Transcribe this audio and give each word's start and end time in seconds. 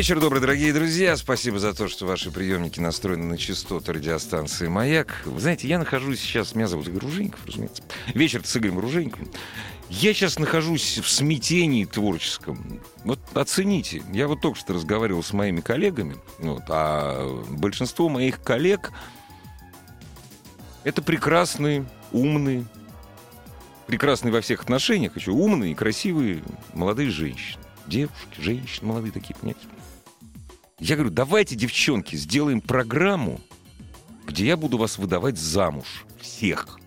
Вечер 0.00 0.18
добрый, 0.18 0.40
дорогие 0.40 0.72
друзья. 0.72 1.14
Спасибо 1.14 1.58
за 1.58 1.74
то, 1.74 1.86
что 1.86 2.06
ваши 2.06 2.30
приемники 2.30 2.80
настроены 2.80 3.26
на 3.26 3.36
частоты 3.36 3.92
радиостанции 3.92 4.66
«Маяк». 4.66 5.20
Вы 5.26 5.38
знаете, 5.38 5.68
я 5.68 5.78
нахожусь 5.78 6.20
сейчас... 6.20 6.54
Меня 6.54 6.68
зовут 6.68 6.88
Игорь 6.88 7.02
Ружейников, 7.02 7.44
разумеется. 7.44 7.82
Вечер 8.14 8.40
с 8.42 8.56
Игорем 8.56 8.78
Ружейниковым. 8.78 9.28
Я 9.90 10.14
сейчас 10.14 10.38
нахожусь 10.38 11.00
в 11.00 11.06
смятении 11.06 11.84
творческом. 11.84 12.80
Вот 13.04 13.20
оцените. 13.34 14.02
Я 14.10 14.26
вот 14.26 14.40
только 14.40 14.58
что 14.58 14.72
разговаривал 14.72 15.22
с 15.22 15.34
моими 15.34 15.60
коллегами, 15.60 16.16
вот, 16.38 16.62
а 16.70 17.44
большинство 17.50 18.08
моих 18.08 18.42
коллег— 18.42 18.92
это 20.84 21.02
прекрасные, 21.02 21.84
умные, 22.10 22.64
прекрасные 23.86 24.32
во 24.32 24.40
всех 24.40 24.62
отношениях, 24.62 25.14
еще 25.14 25.32
умные, 25.32 25.74
красивые 25.74 26.42
молодые 26.72 27.10
женщины. 27.10 27.62
Девушки, 27.86 28.40
женщины 28.40 28.88
молодые 28.88 29.12
такие, 29.12 29.34
понимаете? 29.34 29.66
Я 30.80 30.96
говорю, 30.96 31.10
давайте, 31.10 31.56
девчонки, 31.56 32.16
сделаем 32.16 32.60
программу, 32.62 33.40
где 34.26 34.46
я 34.46 34.56
буду 34.56 34.78
вас 34.78 34.96
выдавать 34.96 35.38
замуж. 35.38 36.06
Всех. 36.20 36.78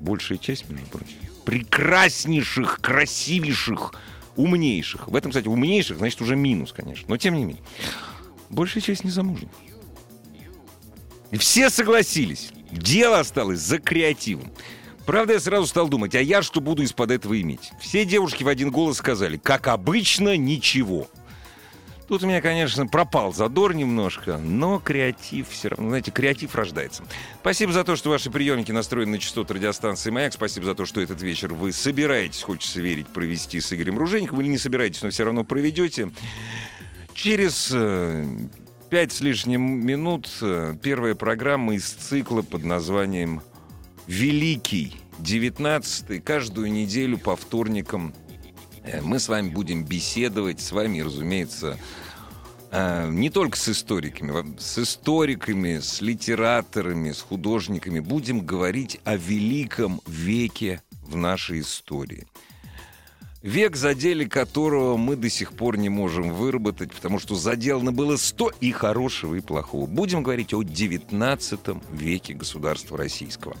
Большая 0.00 0.38
часть, 0.38 0.68
между 0.70 0.86
прочим. 0.86 1.16
Прекраснейших, 1.44 2.80
красивейших, 2.80 3.94
умнейших. 4.36 5.08
В 5.08 5.16
этом, 5.16 5.30
кстати, 5.30 5.48
умнейших, 5.48 5.98
значит, 5.98 6.20
уже 6.22 6.34
минус, 6.34 6.72
конечно. 6.72 7.04
Но 7.08 7.18
тем 7.18 7.34
не 7.34 7.44
менее. 7.44 7.62
Большая 8.48 8.82
часть 8.82 9.04
не 9.04 9.10
замужних. 9.10 9.50
И 11.30 11.36
все 11.36 11.68
согласились. 11.68 12.52
Дело 12.70 13.20
осталось 13.20 13.60
за 13.60 13.78
креативом. 13.78 14.50
Правда, 15.04 15.34
я 15.34 15.40
сразу 15.40 15.66
стал 15.66 15.88
думать, 15.88 16.14
а 16.14 16.20
я 16.22 16.40
что 16.40 16.62
буду 16.62 16.82
из-под 16.82 17.10
этого 17.10 17.38
иметь? 17.40 17.72
Все 17.80 18.06
девушки 18.06 18.42
в 18.42 18.48
один 18.48 18.70
голос 18.70 18.98
сказали, 18.98 19.36
как 19.36 19.68
обычно, 19.68 20.36
ничего. 20.38 21.08
Тут 22.06 22.22
у 22.22 22.26
меня, 22.26 22.42
конечно, 22.42 22.86
пропал 22.86 23.32
задор 23.32 23.74
немножко, 23.74 24.36
но 24.36 24.78
креатив 24.78 25.48
все 25.48 25.68
равно, 25.68 25.88
знаете, 25.88 26.10
креатив 26.10 26.54
рождается. 26.54 27.02
Спасибо 27.40 27.72
за 27.72 27.82
то, 27.82 27.96
что 27.96 28.10
ваши 28.10 28.30
приемники 28.30 28.72
настроены 28.72 29.12
на 29.12 29.18
частоту 29.18 29.54
радиостанции 29.54 30.10
«Маяк». 30.10 30.34
Спасибо 30.34 30.66
за 30.66 30.74
то, 30.74 30.84
что 30.84 31.00
этот 31.00 31.22
вечер 31.22 31.54
вы 31.54 31.72
собираетесь, 31.72 32.42
хочется 32.42 32.80
верить, 32.80 33.06
провести 33.06 33.60
с 33.60 33.72
Игорем 33.72 33.98
Ружейниковым. 33.98 34.42
Или 34.42 34.50
не 34.50 34.58
собираетесь, 34.58 35.02
но 35.02 35.10
все 35.10 35.24
равно 35.24 35.44
проведете. 35.44 36.10
Через 37.14 37.70
э, 37.72 38.26
пять 38.90 39.12
с 39.12 39.20
лишним 39.20 39.62
минут 39.62 40.28
э, 40.42 40.74
первая 40.82 41.14
программа 41.14 41.74
из 41.74 41.88
цикла 41.88 42.42
под 42.42 42.64
названием 42.64 43.40
«Великий». 44.06 45.00
19 45.20 46.24
каждую 46.24 46.72
неделю 46.72 47.18
по 47.18 47.36
вторникам 47.36 48.12
мы 49.02 49.18
с 49.18 49.28
вами 49.28 49.48
будем 49.48 49.84
беседовать, 49.84 50.60
с 50.60 50.72
вами, 50.72 51.00
разумеется, 51.00 51.78
э, 52.70 53.08
не 53.10 53.30
только 53.30 53.56
с 53.56 53.68
историками, 53.68 54.56
с 54.58 54.78
историками, 54.78 55.78
с 55.78 56.00
литераторами, 56.00 57.12
с 57.12 57.20
художниками. 57.20 58.00
Будем 58.00 58.40
говорить 58.40 59.00
о 59.04 59.16
великом 59.16 60.00
веке 60.06 60.82
в 61.06 61.16
нашей 61.16 61.60
истории. 61.60 62.26
Век, 63.42 63.76
задели 63.76 64.24
которого 64.24 64.96
мы 64.96 65.16
до 65.16 65.28
сих 65.28 65.52
пор 65.52 65.76
не 65.76 65.90
можем 65.90 66.32
выработать, 66.32 66.92
потому 66.94 67.18
что 67.18 67.34
заделано 67.34 67.92
было 67.92 68.16
сто 68.16 68.50
и 68.62 68.72
хорошего, 68.72 69.34
и 69.34 69.40
плохого. 69.40 69.86
Будем 69.86 70.22
говорить 70.22 70.54
о 70.54 70.62
19 70.62 71.60
веке 71.92 72.32
государства 72.32 72.96
российского. 72.96 73.54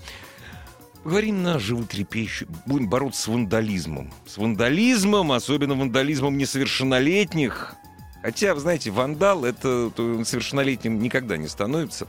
Говорим 1.04 1.42
на 1.42 1.58
животрепещущую. 1.58 2.48
Будем 2.64 2.88
бороться 2.88 3.22
с 3.22 3.28
вандализмом. 3.28 4.10
С 4.26 4.38
вандализмом, 4.38 5.32
особенно 5.32 5.74
вандализмом 5.74 6.38
несовершеннолетних. 6.38 7.74
Хотя, 8.22 8.54
вы 8.54 8.60
знаете, 8.60 8.90
вандал 8.90 9.44
это 9.44 9.92
совершеннолетним 10.24 10.98
никогда 10.98 11.36
не 11.36 11.46
становится. 11.46 12.08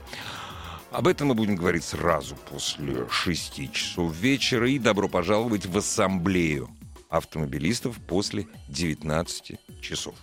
Об 0.90 1.08
этом 1.08 1.28
мы 1.28 1.34
будем 1.34 1.56
говорить 1.56 1.84
сразу 1.84 2.36
после 2.50 3.06
шести 3.10 3.70
часов 3.70 4.16
вечера. 4.16 4.70
И 4.70 4.78
добро 4.78 5.08
пожаловать 5.08 5.66
в 5.66 5.76
ассамблею 5.76 6.70
автомобилистов 7.10 7.96
после 8.08 8.46
19 8.68 9.58
часов. 9.82 10.14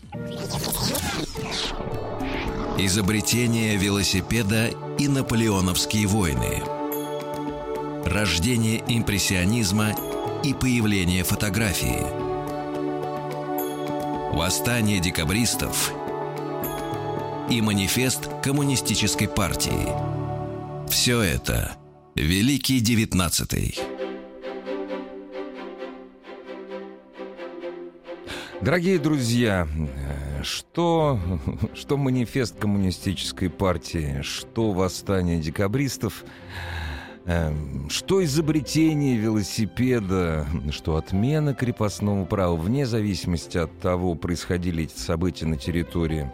Изобретение 2.79 3.77
велосипеда 3.77 4.71
и 4.97 5.07
наполеоновские 5.07 6.07
войны– 6.07 6.63
Рождение 8.05 8.83
импрессионизма 8.85 9.95
и 10.43 10.53
появление 10.53 11.23
фотографии. 11.23 12.01
Восстание 14.35 14.99
декабристов 14.99 15.93
и 17.49 17.61
манифест 17.61 18.29
коммунистической 18.43 19.29
партии. 19.29 19.87
Все 20.89 21.21
это 21.21 21.77
Великий 22.15 22.81
Девятнадцатый. 22.81 23.79
Дорогие 28.59 28.99
друзья, 28.99 29.65
что, 30.43 31.19
что 31.73 31.95
манифест 31.95 32.59
коммунистической 32.59 33.49
партии, 33.49 34.21
что 34.23 34.73
восстание 34.73 35.39
декабристов– 35.39 36.25
что 37.89 38.23
изобретение 38.23 39.15
велосипеда, 39.15 40.45
что 40.71 40.97
отмена 40.97 41.53
крепостного 41.53 42.25
права, 42.25 42.55
вне 42.55 42.85
зависимости 42.85 43.57
от 43.57 43.79
того, 43.79 44.15
происходили 44.15 44.83
эти 44.83 44.97
события 44.97 45.45
на 45.45 45.55
территории 45.55 46.29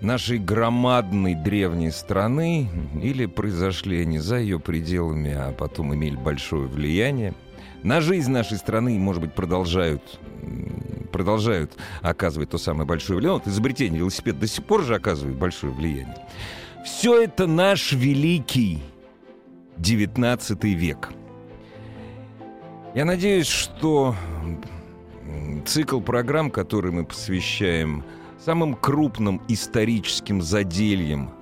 нашей 0.00 0.38
громадной 0.38 1.34
древней 1.34 1.90
страны 1.90 2.68
или 3.02 3.26
произошли 3.26 4.00
они 4.02 4.18
за 4.18 4.36
ее 4.36 4.58
пределами, 4.60 5.34
а 5.34 5.52
потом 5.52 5.94
имели 5.94 6.16
большое 6.16 6.68
влияние. 6.68 7.34
На 7.82 8.00
жизнь 8.00 8.30
нашей 8.30 8.58
страны, 8.58 8.98
может 8.98 9.22
быть, 9.22 9.34
продолжают, 9.34 10.20
продолжают 11.12 11.72
оказывать 12.00 12.50
то 12.50 12.58
самое 12.58 12.86
большое 12.86 13.18
влияние. 13.18 13.40
Вот 13.40 13.48
изобретение 13.48 13.98
велосипеда 13.98 14.40
до 14.40 14.46
сих 14.46 14.64
пор 14.64 14.84
же 14.84 14.94
оказывает 14.94 15.36
большое 15.36 15.72
влияние. 15.72 16.16
Все 16.84 17.22
это 17.22 17.46
наш 17.46 17.92
великий 17.92 18.82
XIX 19.80 20.74
век. 20.74 21.10
Я 22.94 23.04
надеюсь, 23.04 23.46
что 23.46 24.14
цикл 25.66 26.00
программ, 26.00 26.50
который 26.50 26.90
мы 26.90 27.04
посвящаем 27.04 28.04
самым 28.38 28.74
крупным 28.74 29.42
историческим 29.48 30.42
задельям, 30.42 31.32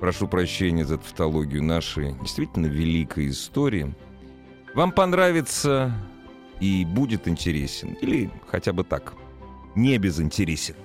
прошу 0.00 0.26
прощения 0.26 0.84
за 0.84 0.98
тавтологию 0.98 1.62
нашей 1.62 2.14
действительно 2.20 2.66
великой 2.66 3.28
истории, 3.30 3.94
вам 4.74 4.92
понравится 4.92 5.92
и 6.60 6.84
будет 6.84 7.28
интересен. 7.28 7.94
Или 8.00 8.30
хотя 8.46 8.72
бы 8.72 8.84
так, 8.84 9.14
не 9.74 9.98
безинтересен. 9.98 10.76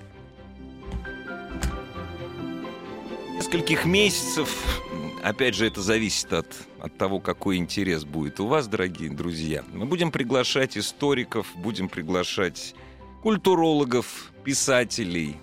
Нескольких 3.34 3.84
месяцев 3.84 4.82
Опять 5.24 5.54
же, 5.54 5.66
это 5.66 5.80
зависит 5.80 6.34
от, 6.34 6.54
от 6.80 6.98
того, 6.98 7.18
какой 7.18 7.56
интерес 7.56 8.04
будет 8.04 8.40
у 8.40 8.46
вас, 8.46 8.68
дорогие 8.68 9.08
друзья. 9.08 9.64
Мы 9.72 9.86
будем 9.86 10.12
приглашать 10.12 10.76
историков, 10.76 11.46
будем 11.54 11.88
приглашать 11.88 12.74
культурологов, 13.22 14.30
писателей, 14.44 15.38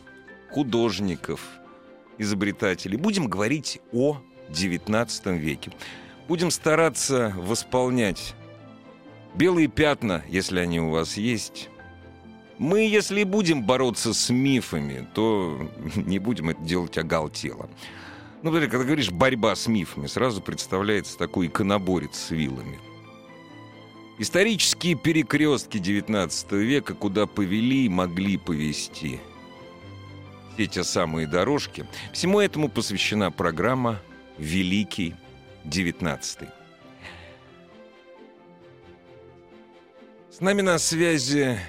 художников, 0.51 1.41
изобретателей. 2.19 2.95
Будем 2.95 3.27
говорить 3.27 3.81
о 3.91 4.21
XIX 4.51 5.35
веке. 5.39 5.71
Будем 6.27 6.51
стараться 6.51 7.33
восполнять 7.35 8.35
белые 9.33 9.67
пятна, 9.67 10.23
если 10.29 10.59
они 10.59 10.79
у 10.79 10.91
вас 10.91 11.17
есть. 11.17 11.71
Мы, 12.59 12.81
если 12.81 13.23
будем 13.23 13.63
бороться 13.63 14.13
с 14.13 14.29
мифами, 14.29 15.07
то 15.15 15.71
не 15.95 16.19
будем 16.19 16.51
это 16.51 16.61
делать 16.61 16.99
оголтело. 16.99 17.67
Ну, 18.43 18.49
например, 18.49 18.71
когда 18.71 18.85
говоришь 18.85 19.11
«борьба 19.11 19.55
с 19.55 19.67
мифами», 19.67 20.07
сразу 20.07 20.41
представляется 20.41 21.17
такой 21.17 21.47
иконоборец 21.47 22.15
с 22.15 22.31
вилами. 22.31 22.79
Исторические 24.17 24.95
перекрестки 24.95 25.77
XIX 25.77 26.57
века, 26.57 26.95
куда 26.95 27.27
повели 27.27 27.85
и 27.85 27.89
могли 27.89 28.37
повести. 28.37 29.19
все 30.53 30.67
те 30.67 30.83
самые 30.83 31.27
дорожки. 31.27 31.87
Всему 32.13 32.39
этому 32.39 32.69
посвящена 32.69 33.31
программа 33.31 33.99
«Великий 34.37 35.15
девятнадцатый». 35.63 36.49
С 40.31 40.39
нами 40.39 40.61
на 40.61 40.79
связи 40.79 41.59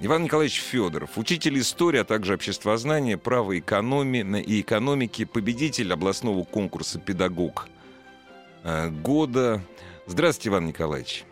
Иван 0.00 0.22
Николаевич 0.22 0.60
Федоров, 0.60 1.18
учитель 1.18 1.58
истории, 1.58 1.98
а 1.98 2.04
также 2.04 2.34
обществознания, 2.34 3.18
права 3.18 3.58
экономии 3.58 4.40
и 4.42 4.60
экономики, 4.60 5.24
победитель 5.24 5.92
областного 5.92 6.44
конкурса 6.44 7.00
«Педагог 7.00 7.66
э, 8.62 8.90
года». 8.90 9.60
Здравствуйте, 10.06 10.50
Иван 10.50 10.66
Николаевич. 10.66 11.24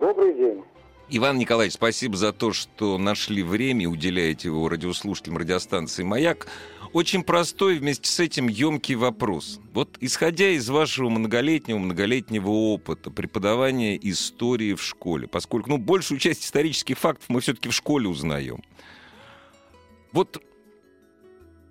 Добрый 0.00 0.34
день. 0.34 0.64
Иван 1.10 1.38
Николаевич, 1.38 1.74
спасибо 1.74 2.18
за 2.18 2.34
то, 2.34 2.52
что 2.52 2.98
нашли 2.98 3.42
время 3.42 3.88
уделяете 3.88 4.48
его 4.48 4.68
радиослушателям 4.68 5.38
радиостанции 5.38 6.02
«Маяк». 6.02 6.48
Очень 6.92 7.22
простой, 7.22 7.78
вместе 7.78 8.10
с 8.10 8.20
этим 8.20 8.46
емкий 8.48 8.94
вопрос. 8.94 9.58
Вот 9.72 9.96
исходя 10.00 10.50
из 10.50 10.68
вашего 10.68 11.08
многолетнего, 11.08 11.78
многолетнего 11.78 12.50
опыта 12.50 13.10
преподавания 13.10 13.98
истории 14.02 14.74
в 14.74 14.82
школе, 14.82 15.26
поскольку 15.28 15.70
ну, 15.70 15.78
большую 15.78 16.18
часть 16.18 16.44
исторических 16.44 16.98
фактов 16.98 17.24
мы 17.28 17.40
все-таки 17.40 17.70
в 17.70 17.74
школе 17.74 18.06
узнаем. 18.06 18.62
Вот 20.12 20.42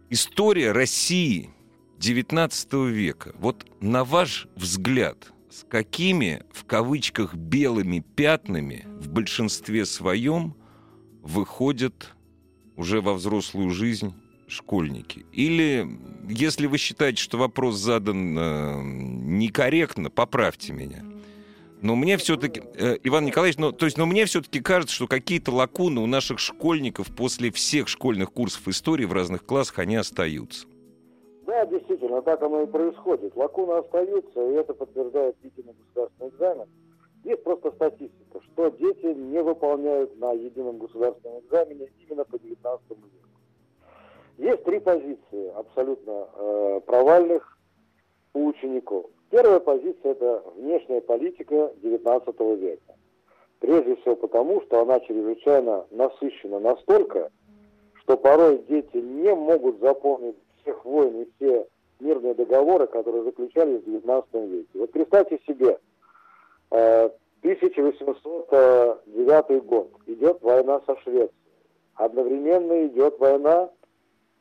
история 0.09 0.71
России 0.71 1.51
XIX 1.99 2.89
века, 2.89 3.35
вот 3.37 3.67
на 3.81 4.03
ваш 4.03 4.47
взгляд– 4.55 5.31
с 5.49 5.63
какими, 5.63 6.43
в 6.51 6.65
кавычках, 6.65 7.35
белыми 7.35 8.03
пятнами 8.15 8.85
в 8.99 9.09
большинстве 9.09 9.85
своем 9.85 10.55
выходят 11.21 12.13
уже 12.75 13.01
во 13.01 13.13
взрослую 13.13 13.69
жизнь 13.69 14.13
школьники? 14.47 15.25
Или, 15.31 15.87
если 16.27 16.67
вы 16.67 16.77
считаете, 16.77 17.21
что 17.21 17.37
вопрос 17.37 17.75
задан 17.75 18.37
э, 18.37 18.81
некорректно, 18.83 20.09
поправьте 20.09 20.73
меня. 20.73 21.03
Но 21.81 21.95
мне 21.95 22.17
все-таки, 22.17 22.61
э, 22.75 22.97
Иван 23.03 23.25
Николаевич, 23.25 23.57
ну, 23.57 23.71
то 23.71 23.85
есть, 23.85 23.97
но 23.97 24.05
мне 24.05 24.25
все-таки 24.25 24.59
кажется, 24.59 24.95
что 24.95 25.07
какие-то 25.07 25.51
лакуны 25.51 26.01
у 26.01 26.07
наших 26.07 26.39
школьников 26.39 27.07
после 27.15 27.51
всех 27.51 27.87
школьных 27.87 28.31
курсов 28.31 28.67
истории 28.67 29.05
в 29.05 29.13
разных 29.13 29.45
классах, 29.45 29.79
они 29.79 29.95
остаются. 29.95 30.67
Да, 31.47 31.65
действительно, 31.65 32.21
так 32.21 32.43
оно 32.43 32.63
и 32.63 32.65
происходит. 32.65 33.33
Лакуны 33.37 33.71
остаются, 33.77 34.49
и 34.49 34.53
это 34.55 34.73
подтверждает 34.73 35.37
единый 35.41 35.73
государственный 35.73 36.29
экзамен. 36.29 36.67
Есть 37.23 37.43
просто 37.43 37.71
статистика, 37.71 38.41
что 38.41 38.69
дети 38.71 39.05
не 39.05 39.41
выполняют 39.41 40.19
на 40.19 40.33
едином 40.33 40.77
государственном 40.77 41.39
экзамене 41.39 41.89
именно 41.99 42.25
по 42.25 42.37
19 42.37 42.89
веку. 42.89 43.01
Есть 44.37 44.63
три 44.65 44.79
позиции 44.79 45.47
абсолютно 45.55 46.27
э, 46.35 46.81
провальных 46.85 47.57
у 48.33 48.47
учеников. 48.47 49.05
Первая 49.29 49.61
позиция– 49.61 49.95
это 50.11 50.43
внешняя 50.57 50.99
политика 50.99 51.71
19 51.81 52.39
века. 52.59 52.95
Прежде 53.59 53.95
всего 53.95 54.17
потому, 54.17 54.61
что 54.63 54.81
она 54.81 54.99
чрезвычайно 54.99 55.87
насыщена 55.91 56.59
настолько, 56.59 57.31
что 58.01 58.17
порой 58.17 58.57
дети 58.67 58.97
не 58.97 59.33
могут 59.33 59.79
запомнить 59.79 60.35
всех 60.67 60.85
войн 60.85 61.21
и 61.21 61.27
все 61.35 61.67
мирные 61.99 62.33
договоры, 62.33 62.87
которые 62.87 63.23
заключались 63.23 63.83
в 63.83 63.87
XIX 63.87 64.47
веке. 64.47 64.69
Вот 64.75 64.91
представьте 64.91 65.39
себе, 65.47 65.79
1809 66.69 69.45
э, 69.49 69.59
год, 69.61 69.89
идет 70.05 70.41
война 70.41 70.81
со 70.85 70.97
Швецией. 71.01 71.31
Одновременно 71.95 72.85
идет 72.87 73.17
война 73.19 73.69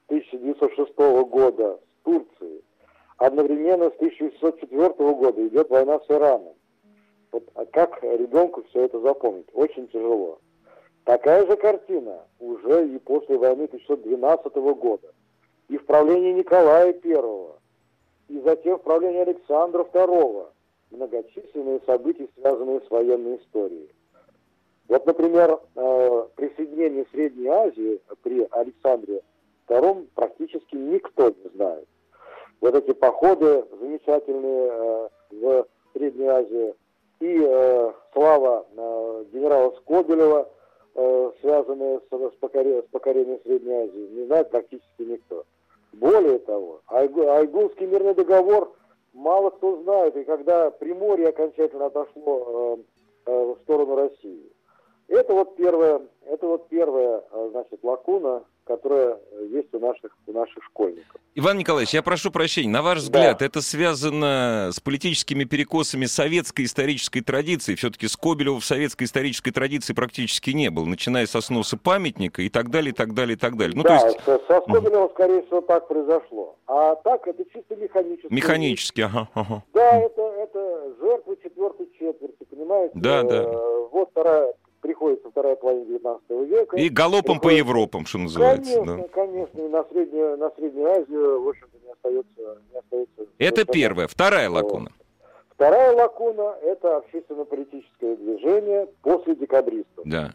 1906 0.08 0.96
года 1.28 1.78
с 1.78 1.80
Турцией. 2.04 2.62
Одновременно 3.16 3.90
с 3.90 3.94
1904 3.94 4.88
года 5.14 5.46
идет 5.46 5.70
война 5.70 6.00
с 6.00 6.10
Ираном. 6.10 6.54
Вот, 7.32 7.44
а 7.54 7.64
как 7.66 8.02
ребенку 8.02 8.62
все 8.68 8.84
это 8.84 9.00
запомнить? 9.00 9.48
Очень 9.54 9.88
тяжело. 9.88 10.38
Такая 11.04 11.46
же 11.46 11.56
картина 11.56 12.26
уже 12.40 12.88
и 12.88 12.98
после 12.98 13.38
войны 13.38 13.64
1912 13.64 14.54
года 14.76 15.14
и 15.68 15.78
в 15.78 15.84
правлении 15.86 16.32
Николая 16.32 16.92
I, 16.92 17.56
и 18.28 18.40
затем 18.40 18.78
в 18.78 18.82
правлении 18.82 19.20
Александра 19.20 19.84
II 19.84 20.46
многочисленные 20.90 21.80
события, 21.86 22.28
связанные 22.38 22.80
с 22.80 22.90
военной 22.90 23.36
историей. 23.38 23.90
Вот, 24.88 25.04
например, 25.04 25.58
э, 25.74 26.26
присоединение 26.36 27.06
Средней 27.10 27.48
Азии 27.48 28.00
при 28.22 28.46
Александре 28.50 29.22
II 29.68 30.06
практически 30.14 30.76
никто 30.76 31.30
не 31.30 31.50
знает. 31.54 31.88
Вот 32.60 32.74
эти 32.74 32.92
походы 32.92 33.64
замечательные 33.80 34.70
э, 34.70 35.08
в 35.32 35.66
Средней 35.92 36.26
Азии 36.26 36.74
и 37.20 37.40
э, 37.42 37.92
слава 38.12 38.66
генерала 39.32 39.74
Скобелева, 39.80 40.48
связанные 41.40 42.00
с, 42.00 42.02
с, 42.10 42.34
покорением, 42.38 42.82
с 42.82 42.90
покорением 42.90 43.40
Средней 43.42 43.74
Азии, 43.74 44.08
не 44.12 44.26
знает 44.26 44.50
практически 44.50 45.02
никто. 45.02 45.44
Более 45.96 46.38
того, 46.40 46.82
Айгулский 46.88 47.86
мирный 47.86 48.14
договор 48.14 48.76
мало 49.14 49.48
кто 49.48 49.82
знает, 49.82 50.14
и 50.16 50.24
когда 50.24 50.70
Приморье 50.70 51.28
окончательно 51.28 51.86
отошло 51.86 52.76
э, 53.26 53.30
э, 53.30 53.54
в 53.54 53.58
сторону 53.62 53.96
России. 53.96 54.52
Это 55.08 55.32
вот 55.32 55.56
первая, 55.56 56.02
это 56.26 56.46
вот 56.46 56.68
первая, 56.68 57.24
э, 57.30 57.48
значит, 57.50 57.82
лакуна 57.82 58.44
которая 58.66 59.18
есть 59.50 59.72
у 59.72 59.78
наших, 59.78 60.16
у 60.26 60.32
наших 60.32 60.62
школьников. 60.64 61.20
Иван 61.34 61.58
Николаевич, 61.58 61.94
я 61.94 62.02
прошу 62.02 62.30
прощения, 62.30 62.70
на 62.70 62.82
ваш 62.82 62.98
взгляд, 62.98 63.38
да. 63.38 63.46
это 63.46 63.60
связано 63.62 64.70
с 64.72 64.80
политическими 64.80 65.44
перекосами 65.44 66.06
советской 66.06 66.64
исторической 66.64 67.20
традиции? 67.20 67.74
Все-таки 67.76 68.08
Скобелева 68.08 68.58
в 68.58 68.64
советской 68.64 69.04
исторической 69.04 69.52
традиции 69.52 69.92
практически 69.92 70.50
не 70.50 70.70
было, 70.70 70.84
начиная 70.84 71.26
со 71.26 71.40
сноса 71.40 71.76
памятника 71.76 72.42
и 72.42 72.48
так 72.48 72.70
далее, 72.70 72.90
и 72.90 72.94
так 72.94 73.14
далее, 73.14 73.36
и 73.36 73.38
так 73.38 73.56
далее. 73.56 73.76
Ну, 73.76 73.82
да, 73.82 74.00
то 74.00 74.06
есть... 74.06 74.20
со, 74.24 74.38
со 74.46 74.60
Скобелева, 74.62 75.08
скорее 75.14 75.42
всего, 75.42 75.60
так 75.60 75.86
произошло. 75.86 76.56
А 76.66 76.96
так 76.96 77.26
это 77.28 77.44
чисто 77.52 77.76
механически. 77.76 78.32
Механически, 78.32 79.00
ага, 79.02 79.28
ага. 79.34 79.62
Да, 79.74 79.96
это, 79.98 80.22
это 80.22 80.94
жертвы 81.00 81.36
четвертой 81.42 81.88
четверти, 81.98 82.44
понимаете? 82.50 82.92
Да, 82.94 83.22
да. 83.22 83.42
Э, 83.42 83.88
вот 83.92 84.10
вторая 84.10 84.54
приходится 84.86 85.28
вторая 85.30 85.56
половина 85.56 85.84
19 85.86 86.30
века. 86.48 86.76
И 86.76 86.88
галопом 86.88 87.40
по 87.40 87.48
Европам, 87.48 88.06
что 88.06 88.18
называется. 88.18 88.72
Конечно, 88.72 88.96
да. 88.96 89.08
конечно. 89.08 89.60
И 89.60 89.68
на 89.68 89.84
Среднюю, 89.84 90.36
на 90.38 90.50
Среднюю 90.50 90.90
Азию, 90.90 91.42
в 91.42 91.48
общем-то, 91.48 91.78
не 91.84 91.92
остается... 91.92 92.58
Не 92.72 92.78
остается 92.78 93.26
это 93.38 93.64
первая. 93.64 94.06
Вторая 94.06 94.48
лакуна. 94.48 94.90
Вторая 95.50 95.92
лакуна– 95.92 96.56
это 96.62 96.98
общественно-политическое 96.98 98.16
движение 98.16 98.88
после 99.02 99.34
декабристов. 99.34 100.04
Да. 100.04 100.32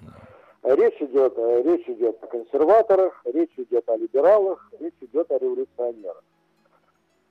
Речь 0.64 1.00
идет, 1.00 1.38
речь 1.66 1.88
идет 1.88 2.18
о 2.22 2.28
консерваторах, 2.28 3.22
речь 3.26 3.54
идет 3.58 3.90
о 3.90 3.98
либералах, 3.98 4.70
речь 4.80 4.94
идет 5.02 5.32
о 5.32 5.38
революционерах. 5.38 6.24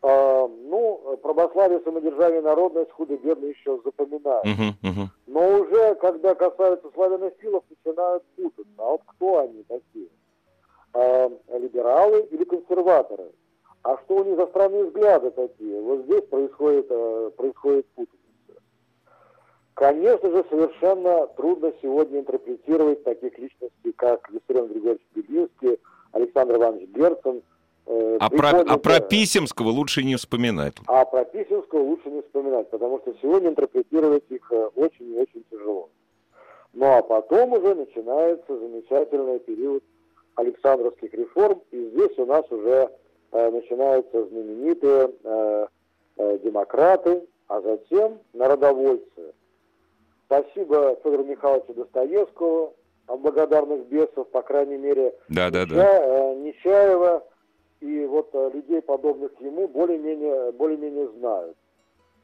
А, 0.02 0.48
ну, 0.48 1.18
православие, 1.22 1.80
самодержавие, 1.84 2.40
народность 2.40 2.90
худо-бедно 2.92 3.46
еще 3.46 3.78
запоминают. 3.84 4.46
Uh-huh, 4.46 4.72
uh-huh. 4.82 5.06
Но 5.26 5.60
уже, 5.60 5.94
когда 5.96 6.34
касается 6.34 6.90
славянофилов, 6.94 7.64
начинают 7.68 8.24
путаться. 8.34 8.72
А 8.78 8.84
вот 8.84 9.02
кто 9.06 9.40
они 9.40 9.62
такие? 9.64 10.08
А, 10.94 11.30
либералы 11.58 12.22
или 12.30 12.44
консерваторы? 12.44 13.30
А 13.82 13.98
что 13.98 14.16
у 14.16 14.24
них 14.24 14.36
за 14.36 14.46
странные 14.46 14.84
взгляды 14.84 15.30
такие? 15.32 15.80
Вот 15.82 16.04
здесь 16.04 16.24
происходит, 16.24 16.86
а, 16.90 17.30
происходит 17.36 17.86
путаница. 17.88 18.62
Конечно 19.74 20.30
же, 20.30 20.44
совершенно 20.48 21.26
трудно 21.36 21.74
сегодня 21.82 22.20
интерпретировать 22.20 23.04
таких 23.04 23.38
личностей, 23.38 23.92
как 23.96 24.30
Виссарион 24.30 24.68
Григорьевич 24.68 25.06
Беглинский, 25.14 25.78
Александр 26.12 26.56
Иванович 26.56 26.88
Герцен– 26.88 27.42
Э, 27.90 28.18
а 28.20 28.30
про, 28.30 28.50
а 28.60 28.78
про 28.78 29.00
Писемского 29.00 29.70
лучше 29.70 30.04
не 30.04 30.14
вспоминать. 30.14 30.74
А 30.86 31.04
про 31.04 31.24
Писемского 31.24 31.80
лучше 31.80 32.08
не 32.08 32.22
вспоминать, 32.22 32.70
потому 32.70 33.00
что 33.00 33.12
сегодня 33.20 33.48
интерпретировать 33.48 34.22
их 34.28 34.52
э, 34.52 34.70
очень 34.76 35.12
и 35.12 35.18
очень 35.18 35.44
тяжело. 35.50 35.88
Ну 36.72 36.86
а 36.86 37.02
потом 37.02 37.52
уже 37.52 37.74
начинается 37.74 38.56
замечательный 38.56 39.40
период 39.40 39.82
Александровских 40.36 41.12
реформ, 41.14 41.60
и 41.72 41.90
здесь 41.90 42.16
у 42.18 42.26
нас 42.26 42.44
уже 42.50 42.90
э, 43.32 43.50
начинаются 43.50 44.24
знаменитые 44.24 45.10
э, 45.24 45.66
э, 46.16 46.38
демократы, 46.44 47.26
а 47.48 47.60
затем 47.60 48.20
народовольцы. 48.34 49.34
Спасибо 50.26 50.96
Федору 51.02 51.24
Михайловичу 51.24 51.74
Достоевскому, 51.74 52.72
благодарных 53.08 53.86
бесов, 53.86 54.28
по 54.28 54.42
крайней 54.42 54.76
мере, 54.76 55.12
да, 55.28 55.50
да, 55.50 55.66
да. 55.66 55.74
Э, 55.74 56.36
Нечаева, 56.36 57.24
и 57.80 58.04
вот 58.06 58.30
э, 58.32 58.50
людей, 58.54 58.82
подобных 58.82 59.32
ему, 59.40 59.68
более-менее 59.68 60.52
более 60.52 60.78
-менее 60.78 61.18
знают. 61.18 61.56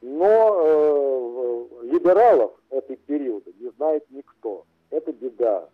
Но 0.01 0.61
э, 0.63 1.65
либералов 1.83 2.51
этой 2.69 2.97
периода 2.97 3.51
не 3.59 3.69
знает 3.71 4.05
никто. 4.11 4.65
Это 4.91 5.11
беда. 5.11 5.67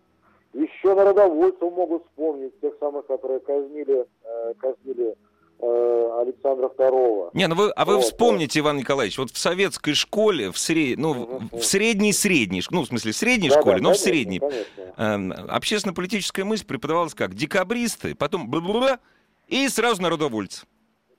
Еще 0.53 0.93
народовольцев 0.93 1.61
могут 1.61 2.05
вспомнить, 2.05 2.59
тех 2.61 2.73
самых, 2.79 3.05
которые 3.07 3.39
казнили, 3.41 4.05
э, 4.23 4.53
казнили 4.59 5.15
э, 5.59 6.19
Александра 6.21 6.67
II. 6.67 7.31
Не, 7.33 7.47
ну 7.47 7.55
вы, 7.55 7.71
а 7.71 7.85
вы 7.85 7.95
вот, 7.95 8.03
вспомните, 8.03 8.59
Иван 8.59 8.77
Николаевич, 8.77 9.17
вот 9.17 9.31
в 9.31 9.37
советской 9.37 9.93
школе, 9.93 10.51
в, 10.51 10.57
сред... 10.57 10.97
ну, 10.97 11.11
угу. 11.11 11.57
в 11.57 11.63
средней-средней, 11.63 12.61
ну, 12.69 12.83
в 12.83 12.87
смысле, 12.87 13.11
в 13.11 13.15
средней 13.15 13.49
да, 13.49 13.59
школе, 13.59 13.77
да, 13.77 13.83
но 13.83 13.89
конечно, 13.89 14.03
в 14.03 14.03
средней, 14.03 14.41
э, 14.97 15.31
общественно-политическая 15.49 16.43
мысль 16.43 16.65
преподавалась 16.65 17.13
как? 17.13 17.33
Декабристы, 17.33 18.15
потом 18.15 18.47
бла-бла-бла, 18.47 18.99
и 19.47 19.67
сразу 19.69 20.01
народовольцы. 20.01 20.65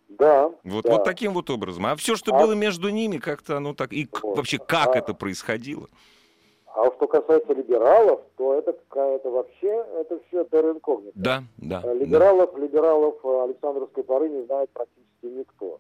Да. 0.09 0.51
Вот, 0.63 0.85
да. 0.85 0.93
вот 0.93 1.05
таким 1.05 1.35
вот 1.35 1.51
образом. 1.51 1.87
А 1.87 1.97
все, 1.97 2.17
что 2.17 2.35
а... 2.35 2.39
было 2.39 2.53
между 2.53 2.89
ними, 2.89 3.19
как-то 3.19 3.57
оно 3.57 3.75
так... 3.75 3.93
И 3.93 4.09
вот. 4.23 4.37
вообще, 4.37 4.59
как 4.59 4.95
а... 4.95 4.99
это 4.99 5.15
происходило? 5.15 5.89
А 6.75 6.87
что 6.87 7.07
касается 7.07 7.53
либералов, 7.53 8.21
то 8.37 8.55
это, 8.55 8.71
это 8.71 9.31
вообще, 9.31 9.85
это 10.01 10.21
все 10.27 10.45
терра 10.45 10.73
инкогнито. 10.73 11.13
Да, 11.15 11.45
да. 11.57 11.83
Либералов, 11.95 12.51
да. 12.53 12.61
либералов 12.61 13.15
э, 13.23 13.45
Александровской 13.45 14.03
поры 14.03 14.29
не 14.29 14.45
знает 14.47 14.71
практически 14.71 15.27
никто. 15.27 15.79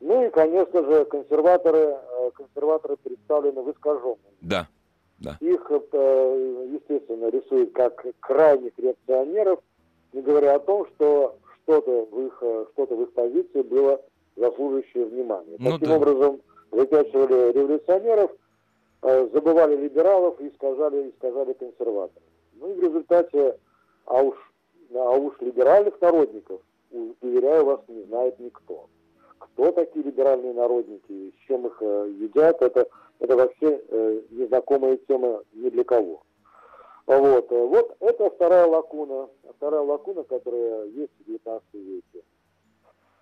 Ну 0.00 0.26
и, 0.26 0.30
конечно 0.30 0.82
же, 0.82 1.04
консерваторы, 1.04 1.96
э, 1.96 2.30
консерваторы 2.34 2.96
представлены 2.96 3.62
в 3.62 3.70
искаженном. 3.70 4.18
Да, 4.40 4.66
да. 5.20 5.36
Их, 5.40 5.70
э, 5.70 6.68
естественно, 6.72 7.30
рисуют 7.30 7.72
как 7.72 8.04
крайних 8.18 8.72
реакционеров, 8.76 9.60
не 10.12 10.20
говоря 10.20 10.56
о 10.56 10.60
том, 10.60 10.86
что 10.96 11.36
что-то 11.64 12.06
в 12.10 12.26
их, 12.26 12.36
что-то 12.72 12.94
в 12.96 13.02
их 13.02 13.12
позиции 13.12 13.62
было 13.62 14.00
заслуживающее 14.36 15.04
внимания. 15.04 15.56
Ну, 15.58 15.72
Таким 15.72 15.88
да. 15.88 15.96
образом, 15.96 16.40
выпячивали 16.70 17.52
революционеров– 17.52 18.30
Э, 19.06 19.28
забывали 19.34 19.76
либералов 19.76 20.40
и 20.40 20.48
искажали, 20.48 21.10
искажали 21.10 21.52
консерваторов. 21.52 22.22
Ну 22.54 22.70
и 22.70 22.74
в 22.74 22.82
результате, 22.82 23.58
а 24.06 24.22
уж, 24.22 24.34
а 24.94 25.10
уж 25.10 25.38
либеральных 25.40 26.00
народников, 26.00 26.62
уверяю 27.20 27.66
вас, 27.66 27.80
не 27.88 28.02
знает 28.04 28.38
никто. 28.38 28.88
Кто 29.38 29.72
такие 29.72 30.06
либеральные 30.06 30.54
народники, 30.54 31.34
с 31.36 31.46
чем 31.46 31.66
их 31.66 31.76
э, 31.82 32.14
едят, 32.18 32.62
это, 32.62 32.88
это 33.18 33.36
вообще 33.36 33.78
э, 33.88 34.20
незнакомая 34.30 34.96
тема 35.06 35.42
ни 35.52 35.68
для 35.68 35.84
кого. 35.84 36.22
Вот, 37.06 37.52
э, 37.52 37.66
вот 37.66 37.96
это 38.00 38.30
вторая 38.30 38.66
лакуна, 38.66 39.28
вторая 39.56 39.82
лакуна, 39.82 40.22
которая 40.24 40.86
есть 40.86 41.12
в 41.20 41.24
19 41.26 41.62
веке. 41.74 42.24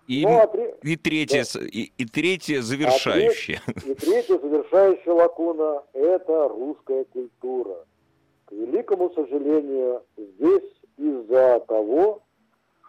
И, 0.07 0.23
ну, 0.23 0.39
а 0.39 0.47
три... 0.47 0.73
и, 0.83 0.95
третье, 0.97 1.45
да. 1.53 1.59
и, 1.65 1.91
и 1.97 2.05
третье 2.05 2.61
завершающее. 2.61 3.61
А 3.65 3.71
треть, 3.71 3.85
и 3.85 3.93
третье 3.95 4.37
завершающая 4.37 5.13
лакуна– 5.13 5.83
это 5.93 6.49
русская 6.49 7.05
культура. 7.05 7.85
К 8.45 8.51
великому 8.51 9.09
сожалению, 9.11 10.03
здесь 10.17 10.69
из-за 10.97 11.61
того, 11.67 12.21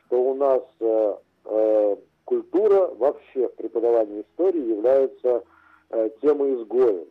что 0.06 0.22
у 0.22 0.34
нас 0.34 0.62
э, 0.80 1.16
э, 1.44 1.96
культура 2.24 2.94
вообще 2.96 3.48
в 3.48 3.54
преподавании 3.54 4.22
истории 4.22 4.70
является 4.70 5.44
э, 5.90 6.10
темой 6.20 6.54
изгоем. 6.56 7.06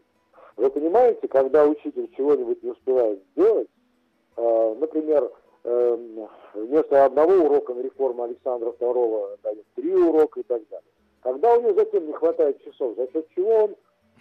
Вы 0.58 0.70
понимаете, 0.70 1.28
когда 1.28 1.66
учитель 1.66 2.10
чего-нибудь 2.16 2.62
не 2.62 2.72
успевает 2.72 3.20
сделать, 3.32 3.70
например, 4.38 5.32
Эм, 5.66 6.28
вместо 6.54 7.06
одного 7.06 7.36
урока 7.36 7.74
на 7.74 7.82
реформу 7.82 8.24
Александра 8.24 8.74
II 8.78 9.40
дает 9.44 9.66
три 9.76 9.96
урока 9.96 10.42
и 10.42 10.44
так 10.44 10.62
далее. 10.70 10.88
Когда 11.22 11.54
у 11.54 11.62
него 11.62 11.74
затем 11.74 12.06
не 12.06 12.12
хватает 12.12 12.62
часов, 12.66 12.98
за 12.98 13.10
счет 13.12 13.26
чего 13.34 13.64
он, 13.64 13.76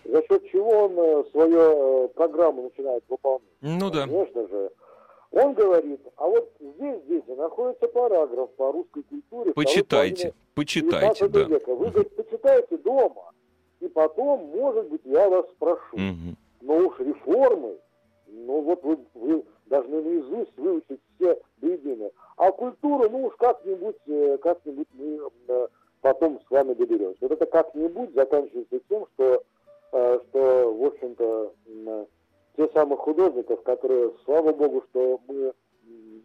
за 0.04 0.22
счет 0.22 0.44
чего 0.52 0.70
он 0.70 0.92
э, 0.96 1.24
свою 1.32 1.58
э, 2.04 2.08
программу 2.10 2.62
начинает 2.62 3.02
выполнять? 3.08 3.42
Ну 3.60 3.90
да. 3.90 4.02
Конечно 4.02 4.46
же. 4.46 4.70
Он 5.32 5.54
говорит, 5.54 6.00
а 6.16 6.28
вот 6.28 6.48
здесь, 6.60 7.02
здесь 7.06 7.24
находится 7.26 7.88
параграф 7.88 8.50
по 8.50 8.70
русской 8.70 9.02
культуре. 9.02 9.52
Почитайте, 9.52 10.34
почитайте, 10.54 11.26
да. 11.26 11.42
Века. 11.42 11.74
Вы, 11.74 11.90
говорит, 11.90 12.14
почитайте 12.14 12.76
дома, 12.76 13.32
и 13.80 13.88
потом, 13.88 14.46
может 14.46 14.86
быть, 14.88 15.00
я 15.04 15.28
вас 15.28 15.46
спрошу. 15.56 15.96
Угу. 15.96 16.36
Но 16.60 16.76
уж 16.86 17.00
реформы, 17.00 17.78
ну 18.28 18.60
вот 18.60 18.84
вы, 18.84 18.98
вы 19.14 19.44
должны 19.66 20.02
наизусть 20.02 20.56
выучить 20.56 21.00
все 21.16 21.38
до. 21.60 22.10
А 22.36 22.52
культуру, 22.52 23.08
ну 23.10 23.26
уж 23.26 23.36
как-нибудь, 23.36 23.96
э, 24.06 24.38
как-нибудь 24.38 24.88
мы 24.94 25.20
э, 25.48 25.68
потом 26.00 26.40
с 26.40 26.50
вами 26.50 26.74
доберемся. 26.74 27.18
Вот 27.20 27.32
это 27.32 27.46
как-нибудь 27.46 28.14
заканчивается 28.14 28.80
тем, 28.88 29.06
что, 29.14 29.42
э, 29.92 30.20
что 30.28 30.74
в 30.74 30.84
общем-то, 30.84 31.54
те 32.56 32.68
самые 32.74 32.98
художников, 32.98 33.62
которые, 33.62 34.12
слава 34.24 34.52
богу, 34.52 34.82
что 34.90 35.20
мы 35.28 35.52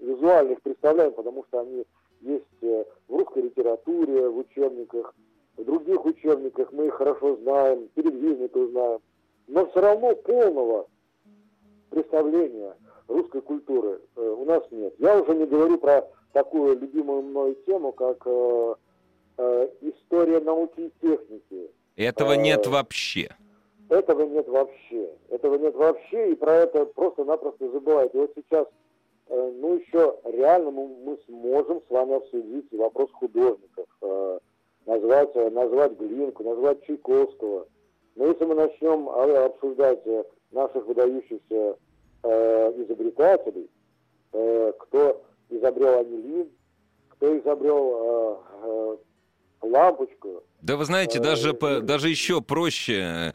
визуально 0.01 0.53
их 0.53 0.61
представляем, 0.61 1.13
потому 1.13 1.45
что 1.45 1.61
они 1.61 1.85
есть 2.21 2.45
в 2.61 2.85
русской 3.09 3.43
литературе, 3.43 4.27
в 4.27 4.37
учебниках, 4.39 5.13
в 5.55 5.63
других 5.63 6.03
учебниках, 6.05 6.71
мы 6.71 6.87
их 6.87 6.95
хорошо 6.95 7.35
знаем, 7.37 7.87
передвижников 7.93 8.71
знаем, 8.71 8.99
но 9.47 9.65
все 9.67 9.81
равно 9.81 10.15
полного 10.15 10.87
представления– 11.89 12.75
русской 13.07 13.41
культуры 13.41 14.01
э, 14.15 14.21
у 14.21 14.45
нас 14.45 14.63
нет. 14.71 14.93
Я 14.99 15.19
уже 15.19 15.35
не 15.35 15.45
говорю 15.45 15.77
про 15.77 16.07
такую 16.33 16.77
любимую 16.77 17.23
мной 17.23 17.57
тему, 17.65 17.91
как 17.91 18.21
э, 18.25 18.75
э, 19.37 19.69
история 19.81 20.39
науки 20.39 20.81
и 20.81 20.93
техники. 21.01 21.71
Этого 21.95 22.33
э, 22.33 22.37
нет 22.37 22.67
вообще. 22.67 23.29
Этого 23.89 24.23
нет 24.23 24.47
вообще. 24.47 25.09
Этого 25.29 25.55
нет 25.55 25.75
вообще, 25.75 26.31
и 26.31 26.35
про 26.35 26.53
это 26.55 26.85
просто-напросто 26.85 27.69
забывают. 27.71 28.13
И 28.13 28.17
вот 28.17 28.31
сейчас, 28.35 28.67
э, 29.29 29.53
ну 29.59 29.75
еще 29.75 30.15
реально 30.25 30.71
мы, 30.71 30.87
мы 31.05 31.17
сможем 31.25 31.81
с 31.87 31.89
вами 31.89 32.15
обсудить 32.15 32.71
вопрос 32.71 33.09
художников. 33.13 33.87
Э, 34.01 34.39
назвать, 34.85 35.35
назвать 35.35 35.93
Глинку, 35.97 36.43
назвать 36.43 36.85
Чайковского. 36.85 37.67
Но 38.15 38.27
если 38.27 38.45
мы 38.45 38.55
начнем 38.55 39.09
обсуждать 39.09 39.99
наших 40.51 40.87
выдающихся 40.87 41.77
э, 42.27 42.73
изобретателей, 42.83 43.69
э, 44.33 44.73
кто 44.79 45.21
изобрел 45.49 45.99
анилин, 45.99 46.49
кто 47.09 47.37
изобрел 47.39 47.93
э, 47.93 48.37
э, 48.63 49.67
лампочку, 49.67 50.43
да 50.61 50.75
вы 50.75 50.85
знаете, 50.85 51.19
даже, 51.19 51.53
по, 51.53 51.81
даже 51.81 52.09
еще 52.09 52.41
проще. 52.41 53.33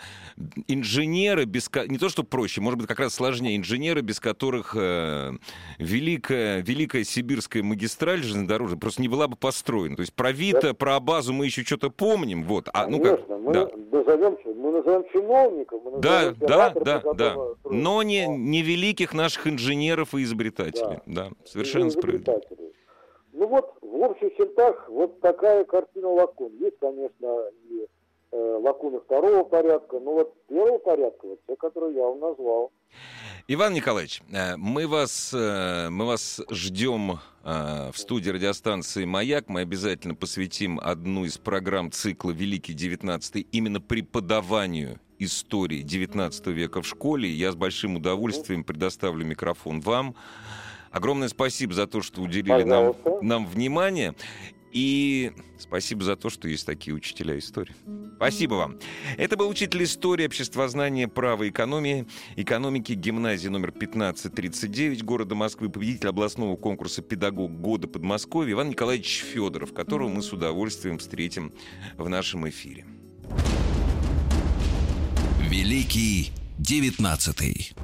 Инженеры, 0.67 1.45
без, 1.45 1.71
не 1.87 1.97
то 1.97 2.09
что 2.09 2.25
проще, 2.25 2.61
может 2.61 2.81
быть, 2.81 2.89
как 2.89 2.99
раз 2.99 3.15
сложнее. 3.15 3.57
Инженеры, 3.57 4.01
без 4.01 4.19
которых 4.19 4.75
э, 4.77 5.31
великая, 5.79 6.63
великая 6.63 7.05
сибирская 7.05 7.63
магистраль 7.63 8.23
железнодорожная 8.23 8.79
просто 8.79 9.03
не 9.03 9.09
была 9.09 9.29
бы 9.29 9.37
построена. 9.37 9.95
То 9.95 10.01
есть 10.01 10.13
про 10.15 10.33
Вита, 10.33 10.61
да. 10.61 10.75
про 10.75 10.99
базу 10.99 11.33
мы 11.33 11.47
еще 11.47 11.63
что-то 11.63 11.91
помним. 11.91 12.43
Вот. 12.43 12.69
А, 12.73 12.89
ну, 12.89 13.01
как, 13.01 13.29
мы, 13.29 13.53
да. 13.53 13.69
назовем, 13.93 14.37
мы 14.57 14.73
назовем 14.73 15.05
чиновников. 15.13 15.81
Мы 15.85 15.91
назовем 15.93 16.37
да, 16.41 16.71
да, 16.75 16.75
да, 16.85 17.13
да. 17.15 17.37
Но 17.65 18.03
не, 18.03 18.27
не 18.27 18.63
великих 18.63 19.15
наших 19.15 19.47
инженеров 19.47 20.15
и 20.17 20.25
изобретателей. 20.25 20.99
Да, 21.07 21.29
да 21.29 21.31
совершенно 21.45 21.91
справедливо. 21.91 22.41
Ну 23.43 23.49
вот, 23.49 23.77
в 23.83 23.97
общих 23.97 24.37
чертах, 24.37 24.89
вот 24.89 25.21
такая 25.21 25.65
картина 25.65 26.11
лакун. 26.11 26.53
Есть, 26.61 26.79
конечно, 26.79 27.49
и 27.71 27.89
э, 28.31 28.59
лакуны 28.63 29.01
второго 29.01 29.43
порядка, 29.43 29.99
но 29.99 30.13
вот 30.13 30.47
первого 30.47 30.79
порядка, 30.79 31.27
вот 31.27 31.41
те, 31.49 31.57
которые 31.57 31.97
я 31.97 32.05
вам 32.05 32.21
назвал. 32.21 32.71
Иван 33.49 33.75
Николаевич, 33.75 34.23
э, 34.33 34.55
мы 34.57 34.87
вас, 34.87 35.35
э, 35.35 35.89
мы 35.91 36.07
вас 36.07 36.41
ждем 36.51 37.19
э, 37.43 37.91
в 37.93 37.99
студии 37.99 38.31
радиостанции 38.31 39.07
«Маяк». 39.07 39.49
Мы 39.49 39.63
обязательно 39.63 40.15
посвятим 40.15 40.79
одну 40.79 41.25
из 41.25 41.37
программ 41.37 41.91
цикла 41.91 42.31
«Великий 42.31 42.75
XIX» 42.75 43.41
именно 43.51 43.81
преподаванию 43.81 45.01
истории 45.19 45.85
XIX 45.85 46.53
века 46.53 46.81
в 46.81 46.87
школе. 46.87 47.29
Я 47.29 47.51
с 47.51 47.57
большим 47.57 47.97
удовольствием 47.97 48.63
предоставлю 48.63 49.27
микрофон 49.27 49.81
вам. 49.81 50.15
Огромное 50.93 51.29
спасибо 51.29 51.73
за 51.75 51.87
то, 51.87 52.03
что 52.03 52.21
уделили 52.23 52.63
нам, 52.65 52.95
нам 53.23 53.47
внимание. 53.47 54.15
И 54.73 55.33
спасибо 55.59 56.03
за 56.03 56.17
то, 56.17 56.31
что 56.31 56.49
есть 56.49 56.65
такие 56.65 56.95
учителя 56.95 57.39
истории. 57.39 57.75
Спасибо 58.17 58.55
вам. 58.55 58.79
Это 59.19 59.37
был 59.37 59.49
учитель 59.49 59.85
истории, 59.85 60.27
обществознания, 60.27 61.09
права, 61.09 61.47
экономии, 61.49 62.07
экономики 62.37 62.93
гимназии 62.93 63.49
номер 63.49 63.69
1539 63.69 65.05
города 65.05 65.35
Москвы, 65.35 65.69
победитель 65.69 66.09
областного 66.09 66.57
конкурса 66.57 67.03
«Педагог 67.03 67.53
года 67.61 67.87
Подмосковья» 67.87 68.53
Иван 68.53 68.71
Николаевич 68.71 69.25
Федоров, 69.31 69.75
которого 69.75 70.09
мы 70.09 70.23
с 70.23 70.33
удовольствием 70.33 70.99
встретим 70.99 71.53
в 71.99 72.09
нашем 72.09 72.49
эфире. 72.49 72.87
Великий 75.51 76.33
девятнадцатый. 76.59 77.75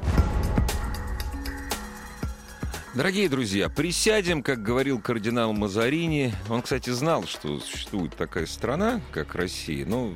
Дорогие 2.99 3.29
друзья, 3.29 3.69
присядем, 3.69 4.43
как 4.43 4.61
говорил 4.61 5.01
кардинал 5.01 5.53
Мазарини. 5.53 6.35
Он, 6.49 6.63
кстати, 6.63 6.91
знал, 6.91 7.29
что 7.29 7.61
существует 7.61 8.17
такая 8.17 8.45
страна, 8.45 9.01
как 9.13 9.37
Россия, 9.37 9.87
но 9.87 10.13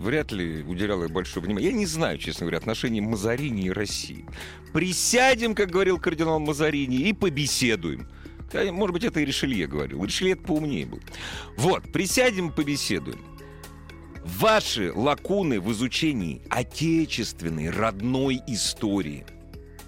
вряд 0.00 0.32
ли 0.32 0.64
уделял 0.64 1.04
ей 1.04 1.08
большое 1.08 1.46
внимание. 1.46 1.70
Я 1.70 1.76
не 1.76 1.86
знаю, 1.86 2.18
честно 2.18 2.46
говоря, 2.46 2.58
отношения 2.58 3.00
Мазарини 3.00 3.66
и 3.66 3.70
России. 3.70 4.26
Присядем, 4.72 5.54
как 5.54 5.70
говорил 5.70 6.00
кардинал 6.00 6.40
Мазарини, 6.40 6.96
и 6.96 7.12
побеседуем. 7.12 8.08
Может 8.52 8.94
быть, 8.94 9.04
это 9.04 9.20
и 9.20 9.24
Ришелье 9.24 9.68
говорил. 9.68 10.04
Ришелье 10.04 10.34
поумнее 10.34 10.86
был. 10.86 10.98
Вот, 11.56 11.84
присядем, 11.92 12.50
побеседуем. 12.50 13.24
Ваши 14.24 14.92
лакуны 14.92 15.60
в 15.60 15.70
изучении 15.70 16.42
отечественной, 16.50 17.70
родной 17.70 18.42
истории– 18.48 19.24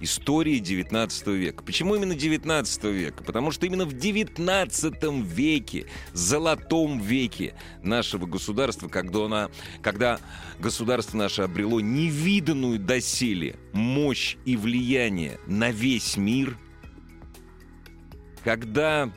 истории 0.00 0.58
19 0.58 1.26
века. 1.28 1.62
Почему 1.62 1.94
именно 1.94 2.14
19 2.14 2.84
века? 2.84 3.22
Потому 3.24 3.50
что 3.50 3.66
именно 3.66 3.84
в 3.84 3.92
19 3.92 4.94
веке, 5.24 5.86
золотом 6.12 7.00
веке 7.00 7.54
нашего 7.82 8.26
государства, 8.26 8.88
когда, 8.88 9.24
она, 9.24 9.50
когда 9.82 10.20
государство 10.58 11.16
наше 11.16 11.42
обрело 11.42 11.80
невиданную 11.80 12.78
доселе 12.78 13.56
мощь 13.72 14.36
и 14.44 14.56
влияние 14.56 15.38
на 15.46 15.70
весь 15.70 16.16
мир, 16.16 16.58
когда 18.44 19.10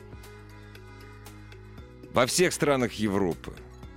во 2.12 2.26
всех 2.26 2.52
странах 2.52 2.94
Европы, 2.94 3.52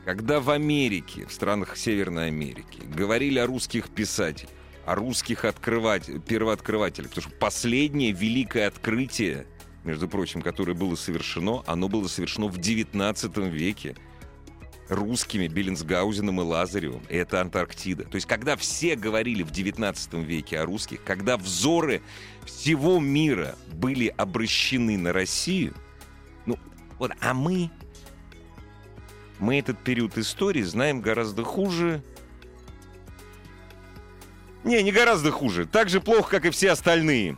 когда 0.06 0.40
в 0.40 0.50
Америке, 0.50 1.26
в 1.26 1.34
странах 1.34 1.78
Северной 1.78 2.28
Америки, 2.28 2.82
говорили 2.94 3.40
о 3.40 3.48
русских 3.48 3.90
писателях, 3.90 4.52
русских 4.86 5.46
открыватель, 5.46 6.20
первооткрывателях. 6.22 7.10
Потому 7.10 7.30
что 7.30 7.38
последнее 7.38 8.12
великое 8.12 8.68
открытие, 8.68 9.48
между 9.84 10.08
прочим, 10.08 10.42
которое 10.42 10.74
было 10.74 10.96
совершено, 10.96 11.64
оно 11.66 11.88
было 11.88 12.08
совершено 12.08 12.48
в 12.48 12.58
XIX 12.58 13.50
веке 13.50 13.96
русскими 14.90 15.48
Беллинсгаузеном 15.48 16.42
и 16.42 16.44
Лазаревым. 16.44 17.04
И 17.10 17.16
это 17.16 17.42
Антарктида. 17.42 18.06
То 18.06 18.16
есть, 18.16 18.28
когда 18.28 18.56
все 18.56 18.96
говорили 18.96 19.44
в 19.44 19.52
XIX 19.52 20.24
веке 20.24 20.60
о 20.60 20.66
русских, 20.66 21.04
когда 21.04 21.38
взоры 21.38 22.02
всего 22.46 23.00
мира 23.00 23.56
были 23.72 24.08
обращены 24.08 24.98
на 24.98 25.14
Россию, 25.14 25.74
ну, 26.46 26.58
вот, 27.00 27.12
а 27.20 27.34
мы, 27.34 27.72
мы 29.40 29.60
этот 29.60 29.80
период 29.84 30.18
истории 30.18 30.62
знаем 30.62 31.02
гораздо 31.02 31.44
хуже, 31.44 32.04
не, 34.64 34.82
не 34.82 34.92
гораздо 34.92 35.32
хуже. 35.32 35.66
Так 35.66 35.90
же 35.90 36.02
плохо, 36.02 36.30
как 36.32 36.46
и 36.46 36.50
все 36.50 36.72
остальные. 36.72 37.38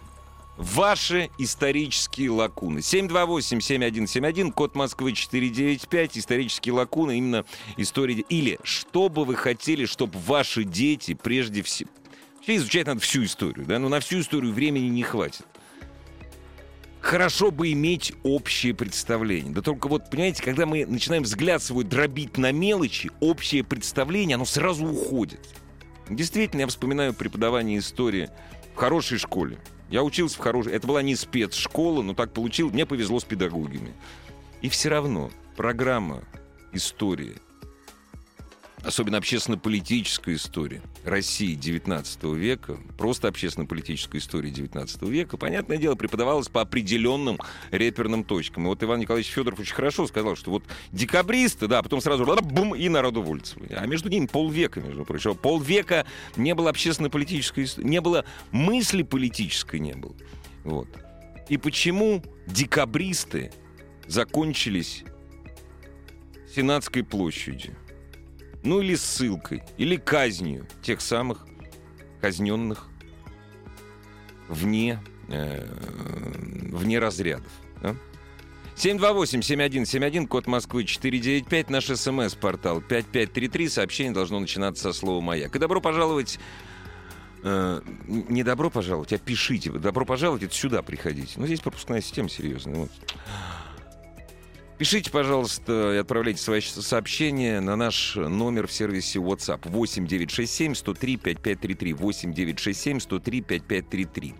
Ваши 0.58 1.29
исторические 1.38 2.29
лакуны. 2.29 2.79
728-7171, 2.79 4.51
код 4.51 4.75
Москвы 4.75 5.12
495, 5.12 6.17
исторические 6.17 6.74
лакуны, 6.74 7.17
именно 7.17 7.46
история... 7.75 8.24
Или 8.29 8.58
что 8.63 9.10
бы 9.10 9.25
вы 9.25 9.36
хотели, 9.36 9.86
чтобы 9.86 10.17
ваши 10.20 10.63
дети 10.63 11.13
прежде 11.13 11.62
всего... 11.62 11.89
Изучать 12.48 12.86
надо 12.88 13.01
всю 13.01 13.25
историю, 13.25 13.65
да? 13.65 13.79
Но 13.79 13.89
на 13.89 14.00
всю 14.00 14.22
историю 14.22 14.53
времени 14.53 14.88
не 14.88 15.03
хватит. 15.03 15.46
Хорошо 17.01 17.51
бы 17.51 17.72
иметь 17.72 18.13
общее 18.24 18.74
представление. 18.74 19.51
Да 19.51 19.62
только 19.62 19.88
вот, 19.88 20.10
понимаете, 20.10 20.41
когда 20.41 20.65
мы 20.65 20.86
начинаем 20.86 21.24
взгляд 21.24 21.62
свой 21.62 21.84
дробить 21.84 22.38
на 22.38 22.51
мелочи, 22.51 23.12
общее 23.20 23.63
представление, 23.63 24.36
оно 24.36 24.46
сразу 24.46 24.86
уходит. 24.86 25.39
Действительно, 26.10 26.62
я 26.62 26.68
вспоминаю 26.68 27.14
преподавание 27.14 27.80
истории 27.80 28.30
в 28.74 28.78
хорошей 28.78 29.18
школе. 29.18 29.58
Я 29.90 30.04
учился 30.04 30.38
в 30.38 30.42
хорошей... 30.42 30.74
Это 30.74 30.88
была 30.88 31.02
не 31.02 31.16
спецшкола, 31.16 32.02
но 32.02 32.14
так 32.14 32.34
получилось. 32.34 32.74
Мне 32.74 32.86
повезло 32.86 33.20
с 33.20 33.24
педагогами. 33.24 33.94
И 34.62 34.70
все 34.70 34.90
равно 34.90 35.32
программа 35.56 36.24
истории 36.74 37.36
особенно 38.84 39.17
общественно-политическая 39.17 40.36
история 40.36 40.82
России 41.03 41.58
XIX 41.58 42.36
века, 42.36 42.77
просто 42.98 43.27
общественно-политическая 43.27 44.17
история 44.17 44.50
XIX 44.50 45.10
века, 45.10 45.38
понятное 45.38 45.77
дело, 45.77 45.96
преподавалась 45.96 46.48
по 46.48 46.62
определенным 46.62 47.39
реперным 47.72 48.24
точкам. 48.24 48.65
И 48.65 48.67
вот 48.67 48.84
Иван 48.84 49.00
Николаевич 49.00 49.32
Федоров 49.32 49.60
очень 49.60 49.75
хорошо 49.75 50.08
сказал, 50.08 50.36
что 50.36 50.51
вот 50.51 50.63
декабристы, 50.91 51.67
да, 51.67 51.82
потом 51.82 52.02
сразу 52.02 52.26
бум, 52.26 52.76
и 52.76 52.89
народовольцы. 52.89 53.58
А 53.76 53.86
между 53.86 54.10
ними 54.10 54.26
полвека, 54.26 54.82
между 54.82 55.06
прочим. 55.06 55.36
Полвека 55.36 56.06
не 56.36 56.54
было 56.54 56.69
общественно-политической 56.69 57.65
не 57.78 58.02
было 58.02 58.26
мысли 58.52 59.04
политической 59.04 59.80
не 59.80 59.93
было. 59.93 60.15
Вот. 60.63 60.88
И 61.50 61.58
почему 61.58 62.23
декабристы 62.47 63.52
закончились 64.08 65.04
Сенатской 66.54 67.04
площадью? 67.04 67.76
Ну 68.65 68.82
или 68.82 68.95
ссылкой, 68.95 69.63
или 69.78 69.95
казнью 69.95 70.67
тех 70.82 70.99
самых 70.99 71.45
казненных 72.19 72.89
вне, 74.49 74.99
э, 75.30 75.65
вне 76.71 76.99
разрядов. 76.99 77.51
Да? 77.82 77.95
728-7171, 78.75 80.28
код 80.28 80.47
Москвы 80.47 80.84
495, 80.84 81.69
наш 81.69 81.86
смс-портал 81.86 82.82
5533. 82.82 83.69
Сообщение 83.69 84.13
должно 84.13 84.39
начинаться 84.39 84.91
со 84.91 84.99
слова 84.99 85.21
«Маяк». 85.21 85.56
И 85.56 85.60
добро 85.60 85.80
пожаловать... 85.80 86.39
Э, 87.43 87.82
не 88.08 88.43
добро 88.43 88.69
пожаловать, 88.69 89.13
а 89.13 89.17
пишите. 89.17 89.71
Добро 89.71 90.04
пожаловать, 90.04 90.43
это 90.43 90.54
сюда 90.54 90.82
приходите. 90.82 91.34
Ну, 91.38 91.45
здесь 91.45 91.62
пропускная 91.62 92.01
система 92.01 92.28
серьезная. 92.28 92.75
Вот. 92.75 92.91
Пишите, 94.78 95.10
пожалуйста, 95.10 95.94
и 95.94 95.98
отправляйте 95.98 96.42
свои 96.42 96.60
сообщения 96.60 97.62
на 97.62 97.78
наш 97.78 98.18
номер 98.18 98.68
в 98.68 98.74
сервисе 98.74 99.20
WhatsApp 99.20 99.70
8967 99.70 100.76
103 100.76 101.18
5533 101.18 101.94
8967 101.94 103.00
103 103.00 103.42
5533. 103.42 104.36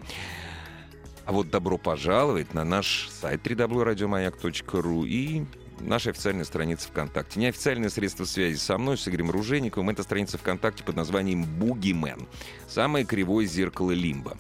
А 1.26 1.32
вот 1.32 1.50
добро 1.50 1.78
пожаловать 1.78 2.54
на 2.54 2.66
наш 2.66 3.08
сайт 3.10 3.48
www.radiomayak.ru 3.48 5.08
и 5.08 5.46
наша 5.80 6.10
официальная 6.10 6.44
страница 6.44 6.90
ВКонтакте. 6.90 7.40
Неофициальное 7.40 7.90
средство 7.90 8.26
связи 8.26 8.58
со 8.58 8.78
мной, 8.78 8.98
с 8.98 9.08
Игорем 9.08 9.32
Ружейниковым, 9.32 9.90
это 9.90 10.04
страница 10.04 10.38
ВКонтакте 10.38 10.84
под 10.84 10.98
названием 10.98 11.46
«Бугимен». 11.46 12.28
Самое 12.68 13.06
кривое 13.06 13.46
зеркало 13.46 13.92
Лимба. 13.92 14.38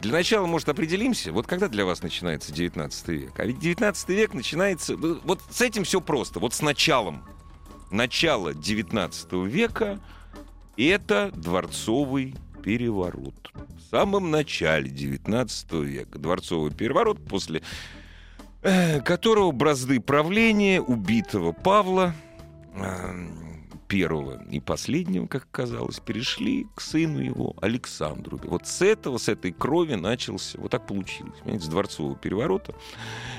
Для 0.00 0.12
начала, 0.12 0.46
может, 0.46 0.68
определимся, 0.68 1.32
вот 1.32 1.46
когда 1.46 1.68
для 1.68 1.84
вас 1.84 2.02
начинается 2.02 2.52
19 2.52 3.08
век? 3.08 3.38
А 3.38 3.44
ведь 3.44 3.58
19 3.58 4.08
век 4.10 4.34
начинается... 4.34 4.96
Ну, 4.96 5.20
вот 5.24 5.40
с 5.50 5.60
этим 5.60 5.84
все 5.84 6.00
просто, 6.00 6.40
вот 6.40 6.54
с 6.54 6.62
началом. 6.62 7.24
Начало 7.90 8.54
19 8.54 9.32
века— 9.46 10.00
это 10.76 11.30
дворцовый 11.34 12.34
переворот. 12.62 13.52
В 13.54 13.90
самом 13.90 14.30
начале 14.30 14.88
19 14.88 15.72
века 15.72 16.18
дворцовый 16.18 16.72
переворот, 16.72 17.24
после 17.26 17.62
э, 18.62 19.00
которого 19.00 19.50
бразды 19.50 20.00
правления 20.00 20.80
убитого 20.80 21.52
Павла 21.52 22.14
э, 22.74 23.49
первого 23.90 24.40
и 24.48 24.60
последнего, 24.60 25.26
как 25.26 25.50
казалось, 25.50 25.98
перешли 25.98 26.68
к 26.76 26.80
сыну 26.80 27.18
его 27.18 27.56
Александру. 27.60 28.40
Вот 28.44 28.68
с 28.68 28.82
этого, 28.82 29.18
с 29.18 29.28
этой 29.28 29.50
крови 29.50 29.94
начался, 29.94 30.58
вот 30.60 30.70
так 30.70 30.86
получилось, 30.86 31.34
понимаете, 31.42 31.66
с 31.66 31.68
дворцового 31.68 32.14
переворота. 32.14 32.72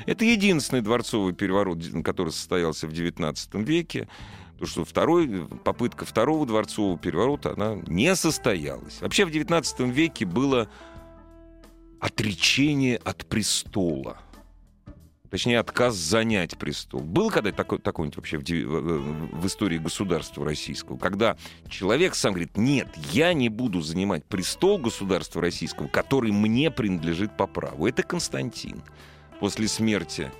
Это 0.05 0.25
единственный 0.25 0.81
дворцовый 0.81 1.33
переворот, 1.33 1.79
который 2.03 2.33
состоялся 2.33 2.85
в 2.85 2.91
XIX 2.91 3.63
веке. 3.63 4.09
Потому 4.53 4.67
что 4.67 4.85
второй, 4.85 5.47
попытка 5.63 6.05
второго 6.05 6.45
дворцового 6.45 6.99
переворота, 6.99 7.53
она 7.53 7.77
не 7.87 8.13
состоялась. 8.17 8.99
Вообще 8.99 9.25
в 9.25 9.29
XIX 9.29 9.89
веке 9.89 10.25
было 10.25 10.69
отречение 12.01 12.97
от 12.97 13.25
престола– 13.25 14.17
точнее, 15.31 15.59
отказ 15.59 15.95
занять 15.95 16.57
престол. 16.57 16.99
Был 16.99 17.31
когда 17.31 17.51
такой, 17.51 17.79
такой-нибудь 17.79 18.17
вообще 18.17 18.37
в, 18.37 18.43
в 18.43 19.47
истории 19.47 19.79
государства 19.79 20.45
российского, 20.45 20.97
когда 20.97 21.37
человек 21.67 22.13
сам 22.13 22.33
говорит, 22.33 22.57
нет, 22.57 22.89
я 23.11 23.33
не 23.33 23.49
буду 23.49 23.81
занимать 23.81 24.25
престол 24.25 24.77
государства 24.77 25.41
российского, 25.41 25.87
который 25.87 26.31
мне 26.31 26.69
принадлежит 26.69 27.35
по 27.35 27.47
праву. 27.47 27.87
Это 27.87 28.03
Константин. 28.03 28.83
После 29.39 29.67
смерти 29.67 30.31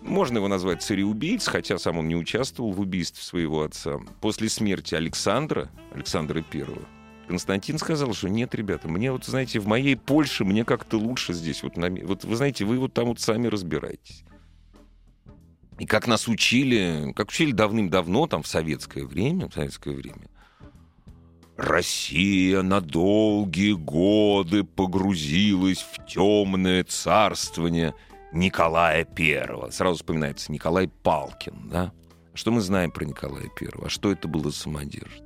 можно 0.00 0.38
его 0.38 0.48
назвать 0.48 0.82
цареубийц, 0.82 1.48
хотя 1.48 1.78
сам 1.78 1.98
он 1.98 2.08
не 2.08 2.16
участвовал 2.16 2.72
в 2.72 2.80
убийстве 2.80 3.22
своего 3.22 3.62
отца. 3.62 3.98
После 4.20 4.48
смерти 4.48 4.94
Александра, 4.94 5.68
Александра 5.92 6.42
Первого, 6.42 6.82
Константин 7.26 7.78
сказал, 7.78 8.12
что 8.12 8.28
нет, 8.28 8.54
ребята, 8.54 8.88
мне 8.88 9.10
вот, 9.10 9.24
знаете, 9.24 9.58
в 9.58 9.66
моей 9.66 9.96
Польше 9.96 10.44
мне 10.44 10.64
как-то 10.64 10.98
лучше 10.98 11.32
здесь. 11.32 11.62
Вот, 11.62 11.76
на, 11.76 11.90
вот 11.90 12.24
вы 12.24 12.36
знаете, 12.36 12.64
вы 12.64 12.78
вот 12.78 12.92
там 12.92 13.06
вот 13.06 13.20
сами 13.20 13.46
разбираетесь. 13.46 14.24
И 15.78 15.86
как 15.86 16.06
нас 16.06 16.28
учили, 16.28 17.12
как 17.16 17.28
учили 17.28 17.52
давным-давно, 17.52 18.26
там, 18.26 18.42
в 18.42 18.46
советское 18.46 19.04
время, 19.04 19.48
в 19.48 19.54
советское 19.54 19.94
время, 19.94 20.28
Россия 21.56 22.62
на 22.62 22.80
долгие 22.80 23.72
годы 23.72 24.64
погрузилась 24.64 25.78
в 25.78 26.04
темное 26.06 26.84
царствование 26.84 27.94
Николая 28.32 29.04
Первого. 29.04 29.70
Сразу 29.70 29.96
вспоминается 29.96 30.50
Николай 30.52 30.88
Палкин, 30.88 31.68
да? 31.68 31.92
Что 32.34 32.50
мы 32.50 32.60
знаем 32.60 32.90
про 32.90 33.04
Николая 33.04 33.48
Первого? 33.48 33.86
А 33.86 33.90
что 33.90 34.10
это 34.10 34.26
было 34.26 34.50
самодержец? 34.50 35.23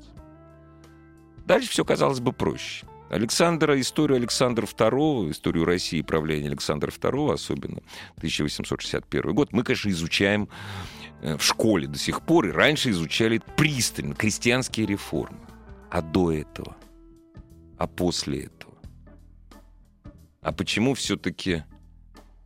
Дальше 1.48 1.70
все 1.70 1.82
казалось 1.82 2.20
бы 2.20 2.34
проще. 2.34 2.86
Александра, 3.08 3.80
историю 3.80 4.18
Александра 4.18 4.66
II, 4.66 5.30
историю 5.30 5.64
России 5.64 6.00
и 6.00 6.02
правления 6.02 6.48
Александра 6.48 6.90
II, 6.90 7.32
особенно 7.32 7.78
1861 8.18 9.34
год, 9.34 9.54
мы, 9.54 9.62
конечно, 9.62 9.88
изучаем 9.88 10.50
э, 11.22 11.38
в 11.38 11.42
школе 11.42 11.86
до 11.86 11.98
сих 11.98 12.20
пор, 12.20 12.48
и 12.48 12.50
раньше 12.50 12.90
изучали 12.90 13.40
пристально 13.56 14.14
крестьянские 14.14 14.84
реформы. 14.84 15.38
А 15.90 16.02
до 16.02 16.32
этого? 16.32 16.76
А 17.78 17.86
после 17.86 18.42
этого? 18.42 18.74
А 20.42 20.52
почему 20.52 20.92
все-таки 20.92 21.64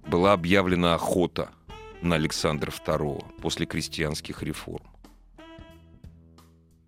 была 0.07 0.33
объявлена 0.33 0.95
охота 0.95 1.51
на 2.03 2.15
Александра 2.15 2.71
II 2.71 3.41
после 3.41 3.67
крестьянских 3.67 4.45
реформ? 4.45 4.87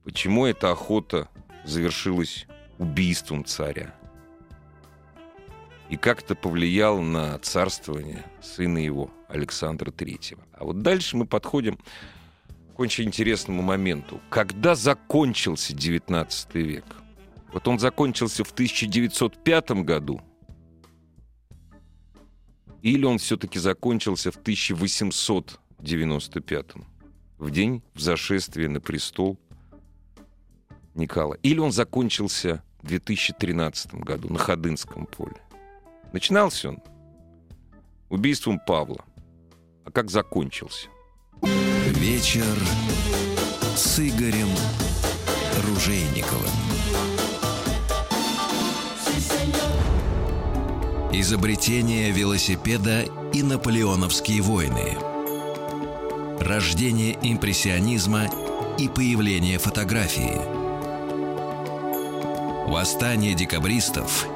Почему 0.04 0.46
эта 0.46 0.70
охота 0.70 1.28
завершилась 1.64 2.46
убийством 2.78 3.44
царя? 3.44 3.94
И 5.90 5.96
как 5.96 6.22
это 6.22 6.34
повлияло 6.34 7.00
на 7.00 7.38
царствование 7.38 8.24
сына 8.42 8.78
его, 8.78 9.10
Александра 9.28 9.90
III? 9.90 10.38
А 10.52 10.64
вот 10.64 10.82
дальше 10.82 11.16
мы 11.16 11.26
подходим 11.26 11.78
к 12.74 12.80
очень 12.80 13.04
интересному 13.04 13.62
моменту. 13.62 14.20
Когда 14.30 14.74
закончился 14.74 15.72
XIX 15.72 16.28
век? 16.54 16.84
Вот 17.52 17.68
он 17.68 17.78
закончился 17.78 18.42
в 18.42 18.50
1905 18.50 19.70
году, 19.82 20.20
или 22.82 23.04
он 23.04 23.18
все-таки 23.18 23.58
закончился 23.58 24.32
в 24.32 24.36
1895 24.36 26.66
в 27.38 27.50
день 27.50 27.82
взошествия 27.94 28.68
на 28.68 28.80
престол 28.80 29.38
Николая. 30.94 31.38
Или 31.42 31.58
он 31.58 31.72
закончился 31.72 32.62
в 32.82 32.86
2013 32.88 33.94
году 33.94 34.32
на 34.32 34.38
Ходынском 34.38 35.06
поле. 35.06 35.36
Начинался 36.12 36.70
он 36.70 36.82
убийством 38.08 38.60
Павла. 38.64 39.04
А 39.84 39.90
как 39.90 40.10
закончился? 40.10 40.88
Вечер 41.42 42.56
с 43.76 43.98
Игорем 43.98 44.48
Ружейниковым. 45.66 46.50
Изобретение 51.12 52.10
велосипеда 52.10 53.04
и 53.32 53.42
наполеоновские 53.42 54.42
войны. 54.42 54.96
Рождение 56.40 57.16
импрессионизма 57.22 58.26
и 58.78 58.88
появление 58.88 59.58
фотографии. 59.58 60.63
Восстание 62.66 63.34
декабристов 63.34 64.26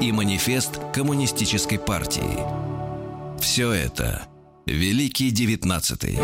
и 0.00 0.12
манифест 0.12 0.80
коммунистической 0.94 1.78
партии. 1.78 2.38
Все 3.38 3.70
это– 3.70 4.26
Великий 4.66 5.30
девятнадцатый. 5.30 6.18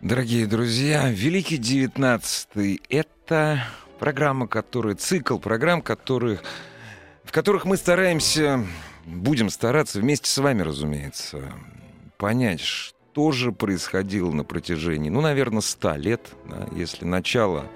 Дорогие 0.00 0.46
друзья, 0.46 1.10
Великий 1.10 1.56
девятнадцатый— 1.56 2.82
это 2.90 3.64
программа, 3.98 4.46
которая, 4.46 4.94
цикл 4.96 5.38
программ, 5.38 5.80
которых, 5.80 6.42
в 7.24 7.32
которых 7.32 7.64
мы 7.64 7.78
стараемся, 7.78 8.66
будем 9.06 9.48
стараться 9.48 9.98
вместе 9.98 10.30
с 10.30 10.36
вами, 10.36 10.60
разумеется, 10.60 11.52
понять, 12.18 12.60
что 13.12 13.32
же 13.32 13.50
происходило 13.50 14.30
на 14.30 14.44
протяжении, 14.44 15.10
ну, 15.10 15.20
наверное, 15.20 15.62
ста 15.62 15.96
лет, 15.96 16.30
да, 16.48 16.68
если 16.72 17.04
начало 17.04 17.68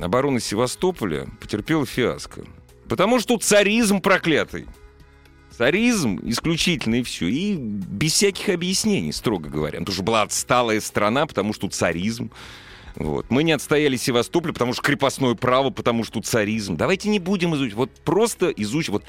оборона 0.01 0.39
Севастополя 0.39 1.27
потерпела 1.41 1.85
фиаско? 1.85 2.45
Потому 2.89 3.21
что 3.21 3.37
царизм 3.39 4.01
проклятый. 4.01 4.67
Царизм 5.57 6.21
исключительно 6.23 6.97
и 6.97 7.03
все. 7.03 7.27
И 7.27 7.57
без 7.57 8.13
всяких 8.13 8.49
объяснений, 8.49 9.13
строго 9.13 9.49
говоря. 9.49 9.81
Потому 9.81 9.95
что 9.95 10.03
была 10.03 10.23
отсталая 10.23 10.81
страна, 10.81 11.27
потому 11.27 11.53
что 11.53 11.69
царизм. 11.69 12.31
Вот. 12.95 13.27
Мы 13.31 13.43
не 13.43 13.53
отстояли 13.53 13.97
Севастополь, 13.97 14.53
потому 14.53 14.73
что 14.73 14.83
крепостное 14.83 15.35
право, 15.35 15.71
потому 15.71 16.05
что 16.05 16.21
царизм. 16.21 16.77
Давайте 16.77 17.09
не 17.09 17.19
будем 17.19 17.55
изучать. 17.55 17.75
Вот 17.75 17.91
просто 18.05 18.51
изучить. 18.51 18.91
Вот 18.91 19.05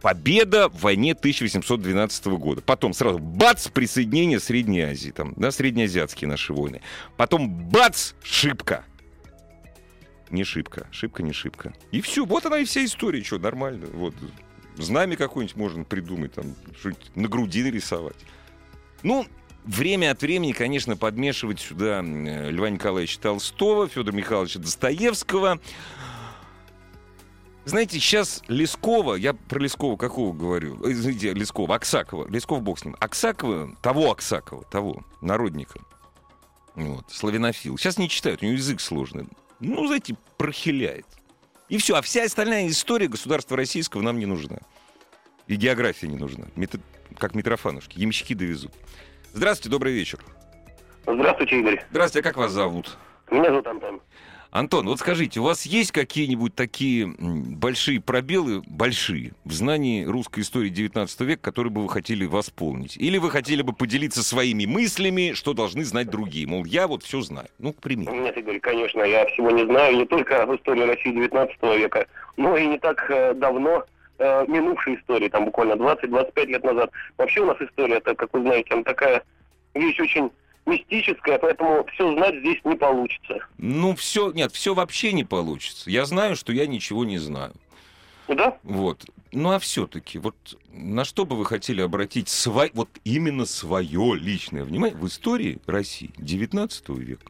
победа 0.00 0.68
в 0.68 0.80
войне 0.82 1.12
1812 1.12 2.26
года. 2.26 2.62
Потом 2.62 2.94
сразу 2.94 3.18
бац, 3.18 3.68
присоединение 3.68 4.40
Средней 4.40 4.82
Азии. 4.82 5.10
Там, 5.10 5.34
да, 5.36 5.50
среднеазиатские 5.50 6.28
наши 6.28 6.52
войны. 6.52 6.80
Потом 7.16 7.48
бац, 7.48 8.12
шибка 8.22 8.84
не 10.30 10.44
шибко. 10.44 10.86
Шибко, 10.90 11.22
не 11.22 11.32
шибко. 11.32 11.74
И 11.90 12.00
все, 12.00 12.24
вот 12.24 12.46
она 12.46 12.58
и 12.58 12.64
вся 12.64 12.84
история, 12.84 13.22
что, 13.22 13.38
нормально. 13.38 13.86
Вот. 13.92 14.14
Знамя 14.76 15.16
какое-нибудь 15.16 15.56
можно 15.56 15.84
придумать, 15.84 16.32
там, 16.34 16.54
что-нибудь 16.78 17.16
на 17.16 17.28
груди 17.28 17.62
нарисовать. 17.62 18.16
Ну, 19.02 19.26
время 19.64 20.12
от 20.12 20.22
времени, 20.22 20.52
конечно, 20.52 20.96
подмешивать 20.96 21.60
сюда 21.60 22.00
Льва 22.00 22.70
Николаевича 22.70 23.20
Толстого, 23.20 23.88
Федора 23.88 24.14
Михайловича 24.14 24.60
Достоевского. 24.60 25.60
Знаете, 27.64 27.98
сейчас 27.98 28.42
Лескова, 28.48 29.14
я 29.14 29.34
про 29.34 29.58
Лескова 29.58 29.96
какого 29.96 30.32
говорю? 30.32 30.82
Э, 30.86 30.92
извините, 30.92 31.34
Лескова, 31.34 31.74
Аксакова. 31.74 32.26
Лесков 32.28 32.62
бог 32.62 32.78
с 32.78 32.84
ним. 32.84 32.96
Аксакова, 32.98 33.76
того 33.82 34.10
Аксакова, 34.10 34.64
того, 34.64 35.04
народника. 35.20 35.78
Вот, 36.74 37.10
славянофил. 37.10 37.76
Сейчас 37.76 37.98
не 37.98 38.08
читают, 38.08 38.42
у 38.42 38.46
него 38.46 38.54
язык 38.54 38.80
сложный 38.80 39.28
ну, 39.60 39.86
знаете, 39.86 40.16
прохиляет. 40.36 41.06
И 41.68 41.78
все. 41.78 41.96
А 41.96 42.02
вся 42.02 42.24
остальная 42.24 42.68
история 42.68 43.08
государства 43.08 43.56
российского 43.56 44.02
нам 44.02 44.18
не 44.18 44.26
нужна. 44.26 44.58
И 45.46 45.56
география 45.56 46.08
не 46.08 46.16
нужна. 46.16 46.46
Мет... 46.56 46.74
Как 47.18 47.34
Митрофанушки. 47.34 47.98
Ямщики 47.98 48.34
довезут. 48.34 48.72
Здравствуйте, 49.32 49.70
добрый 49.70 49.92
вечер. 49.92 50.20
Здравствуйте, 51.06 51.60
Игорь. 51.60 51.84
Здравствуйте, 51.90 52.28
а 52.28 52.30
как 52.30 52.38
вас 52.38 52.52
зовут? 52.52 52.96
Меня 53.30 53.50
зовут 53.50 53.66
Антон. 53.66 54.00
Антон, 54.50 54.86
вот 54.86 54.98
скажите, 54.98 55.40
у 55.40 55.42
вас 55.42 55.66
есть 55.66 55.92
какие-нибудь 55.92 56.54
такие 56.54 57.06
большие 57.18 58.00
пробелы, 58.00 58.62
большие, 58.66 59.32
в 59.44 59.52
знании 59.52 60.04
русской 60.04 60.40
истории 60.40 60.70
19 60.70 61.20
века, 61.20 61.42
которые 61.42 61.70
бы 61.70 61.82
вы 61.82 61.88
хотели 61.90 62.24
восполнить? 62.24 62.96
Или 62.96 63.18
вы 63.18 63.30
хотели 63.30 63.60
бы 63.60 63.74
поделиться 63.74 64.22
своими 64.22 64.64
мыслями, 64.64 65.34
что 65.34 65.52
должны 65.52 65.84
знать 65.84 66.08
другие? 66.08 66.46
Мол, 66.46 66.64
я 66.64 66.88
вот 66.88 67.02
все 67.02 67.20
знаю. 67.20 67.48
Ну, 67.58 67.74
к 67.74 67.80
примеру. 67.80 68.14
Нет, 68.14 68.38
Игорь, 68.38 68.58
конечно, 68.60 69.02
я 69.02 69.26
всего 69.26 69.50
не 69.50 69.66
знаю, 69.66 69.96
не 69.96 70.06
только 70.06 70.46
в 70.46 70.56
истории 70.56 70.82
России 70.82 71.12
19 71.12 71.62
века, 71.78 72.06
но 72.38 72.56
и 72.56 72.66
не 72.66 72.78
так 72.78 73.04
э, 73.10 73.34
давно 73.34 73.84
э, 74.18 74.46
минувшей 74.48 74.94
истории, 74.94 75.28
там 75.28 75.44
буквально 75.44 75.74
20-25 75.74 76.46
лет 76.46 76.64
назад. 76.64 76.90
Вообще 77.18 77.40
у 77.40 77.46
нас 77.46 77.60
история, 77.60 77.96
это, 77.96 78.14
как 78.14 78.32
вы 78.32 78.40
знаете, 78.40 78.72
она 78.72 78.82
такая 78.82 79.22
вещь 79.74 80.00
очень 80.00 80.30
мистическое, 80.68 81.38
поэтому 81.38 81.84
все 81.92 82.14
знать 82.14 82.36
здесь 82.40 82.58
не 82.64 82.76
получится. 82.76 83.38
Ну, 83.58 83.94
все, 83.94 84.30
нет, 84.32 84.52
все 84.52 84.74
вообще 84.74 85.12
не 85.12 85.24
получится. 85.24 85.90
Я 85.90 86.04
знаю, 86.04 86.36
что 86.36 86.52
я 86.52 86.66
ничего 86.66 87.04
не 87.04 87.18
знаю. 87.18 87.54
Да? 88.28 88.58
Вот. 88.62 89.06
Ну, 89.32 89.50
а 89.50 89.58
все-таки, 89.58 90.18
вот 90.18 90.36
на 90.72 91.04
что 91.04 91.24
бы 91.24 91.36
вы 91.36 91.44
хотели 91.44 91.80
обратить 91.80 92.28
свой, 92.28 92.70
вот 92.74 92.88
именно 93.04 93.46
свое 93.46 94.14
личное 94.14 94.64
внимание 94.64 94.96
в 94.96 95.06
истории 95.06 95.58
России 95.66 96.10
19 96.18 96.88
века? 96.90 97.26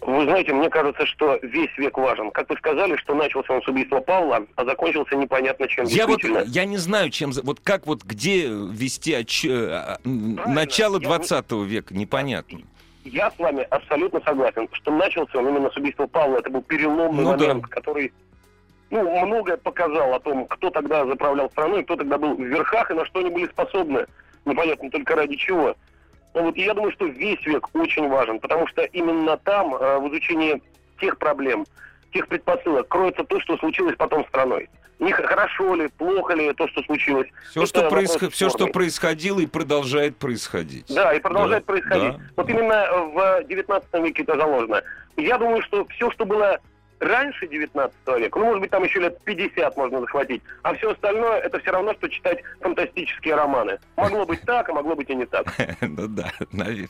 Вы 0.00 0.24
знаете, 0.24 0.52
мне 0.52 0.70
кажется, 0.70 1.04
что 1.06 1.38
весь 1.42 1.76
век 1.76 1.98
важен. 1.98 2.30
Как 2.30 2.48
вы 2.48 2.56
сказали, 2.56 2.96
что 2.96 3.14
начался 3.14 3.52
он 3.52 3.62
с 3.62 3.68
убийства 3.68 4.00
Павла, 4.00 4.46
а 4.54 4.64
закончился 4.64 5.16
непонятно 5.16 5.66
чем 5.66 5.86
я 5.86 6.06
вот 6.06 6.22
Я 6.46 6.64
не 6.64 6.76
знаю, 6.76 7.10
чем... 7.10 7.32
Вот 7.42 7.60
как 7.60 7.86
вот 7.86 8.04
где 8.04 8.46
вести 8.48 9.14
отч... 9.14 9.44
Э, 9.44 9.96
начало 10.04 11.00
20 11.00 11.44
я... 11.50 11.56
века, 11.64 11.94
непонятно. 11.94 12.60
Я 13.04 13.30
с 13.30 13.38
вами 13.38 13.66
абсолютно 13.70 14.20
согласен, 14.24 14.68
что 14.72 14.92
начался 14.92 15.38
он 15.38 15.48
именно 15.48 15.70
с 15.70 15.76
убийства 15.76 16.06
Павла. 16.06 16.38
Это 16.38 16.50
был 16.50 16.62
переломный 16.62 17.24
ну, 17.24 17.30
момент, 17.30 17.62
да. 17.62 17.68
который 17.68 18.12
ну, 18.90 19.26
многое 19.26 19.56
показал 19.56 20.14
о 20.14 20.20
том, 20.20 20.46
кто 20.46 20.70
тогда 20.70 21.04
заправлял 21.06 21.50
страной, 21.50 21.84
кто 21.84 21.96
тогда 21.96 22.18
был 22.18 22.34
в 22.34 22.40
верхах 22.40 22.90
и 22.90 22.94
на 22.94 23.04
что 23.06 23.20
они 23.20 23.30
были 23.30 23.46
способны. 23.46 24.06
Непонятно 24.44 24.90
только 24.90 25.16
ради 25.16 25.36
чего. 25.36 25.74
Ну, 26.34 26.42
вот 26.44 26.56
я 26.56 26.74
думаю, 26.74 26.92
что 26.92 27.06
весь 27.06 27.44
век 27.46 27.68
очень 27.74 28.08
важен, 28.08 28.38
потому 28.38 28.66
что 28.68 28.82
именно 28.82 29.36
там, 29.38 29.74
э, 29.74 29.98
в 29.98 30.08
изучении 30.08 30.62
тех 31.00 31.18
проблем, 31.18 31.66
тех 32.12 32.28
предпосылок, 32.28 32.88
кроется 32.88 33.24
то, 33.24 33.40
что 33.40 33.56
случилось 33.58 33.96
потом 33.96 34.24
с 34.24 34.28
страной. 34.28 34.68
Не 34.98 35.12
хорошо 35.12 35.76
ли, 35.76 35.88
плохо 35.96 36.34
ли 36.34 36.52
то, 36.54 36.66
что 36.68 36.82
случилось. 36.82 37.28
Все, 37.50 37.66
что, 37.66 37.88
происход... 37.88 38.32
Все 38.32 38.50
что 38.50 38.66
происходило 38.66 39.38
и 39.38 39.46
продолжает 39.46 40.16
происходить. 40.16 40.86
Да, 40.92 41.14
и 41.14 41.20
продолжает 41.20 41.64
да, 41.66 41.72
происходить. 41.72 42.16
Да, 42.16 42.22
вот 42.36 42.46
да. 42.46 42.52
именно 42.52 42.86
в 43.12 43.44
19 43.44 43.88
веке 44.04 44.22
это 44.24 44.36
заложено. 44.36 44.82
Я 45.16 45.38
думаю, 45.38 45.62
что 45.62 45.86
все, 45.86 46.10
что 46.10 46.24
было 46.24 46.58
раньше 47.00 47.46
19 47.46 47.94
века, 48.18 48.38
ну, 48.38 48.46
может 48.46 48.60
быть, 48.60 48.70
там 48.70 48.84
еще 48.84 49.00
лет 49.00 49.18
50 49.24 49.76
можно 49.76 50.00
захватить, 50.00 50.42
а 50.62 50.74
все 50.74 50.92
остальное 50.92 51.38
это 51.38 51.58
все 51.60 51.70
равно, 51.70 51.94
что 51.94 52.08
читать 52.08 52.42
фантастические 52.60 53.34
романы. 53.34 53.78
Могло 53.96 54.24
быть 54.26 54.40
так, 54.42 54.68
а 54.68 54.72
могло 54.72 54.94
быть 54.94 55.10
и 55.10 55.14
не 55.14 55.26
так. 55.26 55.46
Ну 55.80 56.06
да, 56.06 56.32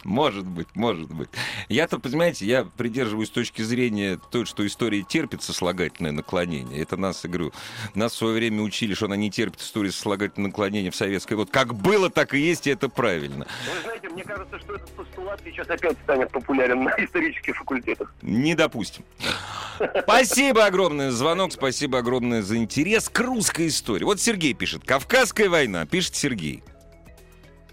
может 0.04 0.46
быть, 0.46 0.68
может 0.74 1.12
быть. 1.12 1.28
Я-то, 1.68 1.98
понимаете, 1.98 2.46
я 2.46 2.64
придерживаюсь 2.64 3.30
точки 3.30 3.62
зрения 3.62 4.18
той, 4.30 4.44
что 4.44 4.66
история 4.66 5.02
терпит 5.02 5.42
сослагательное 5.42 6.12
наклонение. 6.12 6.82
Это 6.82 6.96
нас, 6.96 7.24
я 7.24 7.30
говорю, 7.30 7.52
нас 7.94 8.12
в 8.12 8.16
свое 8.16 8.34
время 8.34 8.62
учили, 8.62 8.94
что 8.94 9.06
она 9.06 9.16
не 9.16 9.30
терпит 9.30 9.60
истории 9.60 9.90
сослагательного 9.90 10.48
наклонения 10.48 10.90
в 10.90 10.96
советской. 10.96 11.34
Вот 11.34 11.50
как 11.50 11.74
было, 11.74 12.10
так 12.10 12.34
и 12.34 12.38
есть, 12.38 12.66
и 12.66 12.70
это 12.70 12.88
правильно. 12.88 13.46
Вы 13.74 13.82
знаете, 13.82 14.08
мне 14.08 14.24
кажется, 14.24 14.58
что 14.58 14.74
этот 14.74 14.90
постулат 14.90 15.40
сейчас 15.44 15.68
опять 15.68 15.96
станет 16.04 16.30
популярен 16.30 16.84
на 16.84 16.90
исторических 16.98 17.56
факультетах. 17.56 18.12
Не 18.22 18.54
допустим. 18.54 19.04
Спасибо 20.02 20.66
огромное 20.66 21.10
за 21.10 21.18
звонок, 21.18 21.52
спасибо 21.52 21.98
огромное 21.98 22.42
за 22.42 22.56
интерес 22.56 23.08
к 23.08 23.20
русской 23.20 23.68
истории. 23.68 24.04
Вот 24.04 24.20
Сергей 24.20 24.54
пишет, 24.54 24.84
Кавказская 24.84 25.48
война, 25.48 25.86
пишет 25.86 26.14
Сергей. 26.14 26.62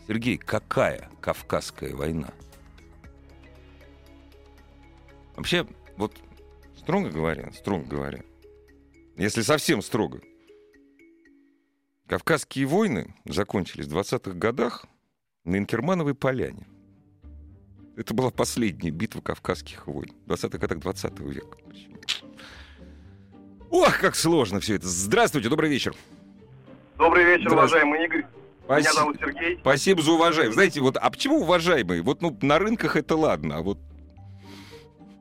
Сергей, 0.08 0.38
какая 0.38 1.10
Кавказская 1.22 1.96
война? 1.96 2.32
Вообще, 5.36 5.68
вот 5.98 6.14
строго 6.78 7.10
говоря, 7.10 7.52
строго 7.54 7.86
говоря, 7.86 8.24
если 9.18 9.42
совсем 9.42 9.82
строго, 9.82 10.22
Кавказские 12.08 12.68
войны 12.68 13.16
закончились 13.26 13.88
в 13.88 13.98
20-х 13.98 14.38
годах 14.38 14.86
на 15.44 15.58
Инкермановой 15.58 16.14
поляне. 16.14 16.68
Это 17.98 18.14
была 18.14 18.30
последняя 18.30 18.92
битва 18.92 19.22
Кавказских 19.22 19.88
войн. 19.88 20.12
В 20.26 20.32
20-х 20.32 20.58
годах 20.58 20.80
20 20.80 21.20
века. 21.22 21.58
Ох, 23.76 24.00
как 24.00 24.16
сложно 24.16 24.62
все 24.62 24.76
это. 24.76 24.88
Здравствуйте, 24.88 25.50
добрый 25.50 25.70
вечер. 25.70 25.94
Добрый 26.98 27.26
вечер, 27.26 27.52
уважаемый 27.52 28.06
Игорь. 28.06 28.26
Спасибо. 28.64 28.80
Меня 28.80 28.94
зовут 28.94 29.18
Сергей. 29.20 29.58
Спасибо 29.60 30.02
за 30.02 30.12
уважаемый. 30.14 30.54
Знаете, 30.54 30.80
вот, 30.80 30.96
а 30.96 31.10
почему 31.10 31.42
уважаемый? 31.42 32.00
Вот 32.00 32.22
ну, 32.22 32.38
на 32.42 32.58
рынках 32.58 32.96
это 32.96 33.18
ладно, 33.18 33.58
а 33.58 33.62
вот... 33.62 33.78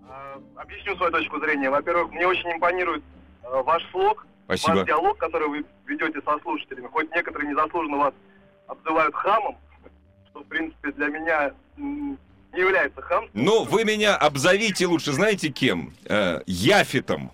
А, 0.08 0.40
объясню 0.54 0.96
свою 0.96 1.10
точку 1.10 1.40
зрения. 1.40 1.68
Во-первых, 1.68 2.12
мне 2.12 2.28
очень 2.28 2.52
импонирует 2.52 3.02
а, 3.42 3.60
ваш 3.64 3.82
слог, 3.90 4.24
Спасибо. 4.44 4.76
ваш 4.76 4.86
диалог, 4.86 5.18
который 5.18 5.48
вы 5.48 5.64
ведете 5.86 6.20
со 6.24 6.38
слушателями. 6.38 6.86
Хоть 6.92 7.12
некоторые 7.12 7.50
незаслуженно 7.50 7.96
вас 7.96 8.14
обзывают 8.68 9.16
хамом, 9.16 9.56
что, 10.30 10.44
в 10.44 10.46
принципе, 10.46 10.92
для 10.92 11.08
меня 11.08 11.52
не 11.76 12.16
является 12.52 13.02
хамством. 13.02 13.44
Ну, 13.44 13.64
вы 13.64 13.82
меня 13.82 14.14
обзовите 14.14 14.86
лучше, 14.86 15.10
знаете 15.10 15.48
кем? 15.48 15.92
Э, 16.04 16.42
Яфитом. 16.46 17.32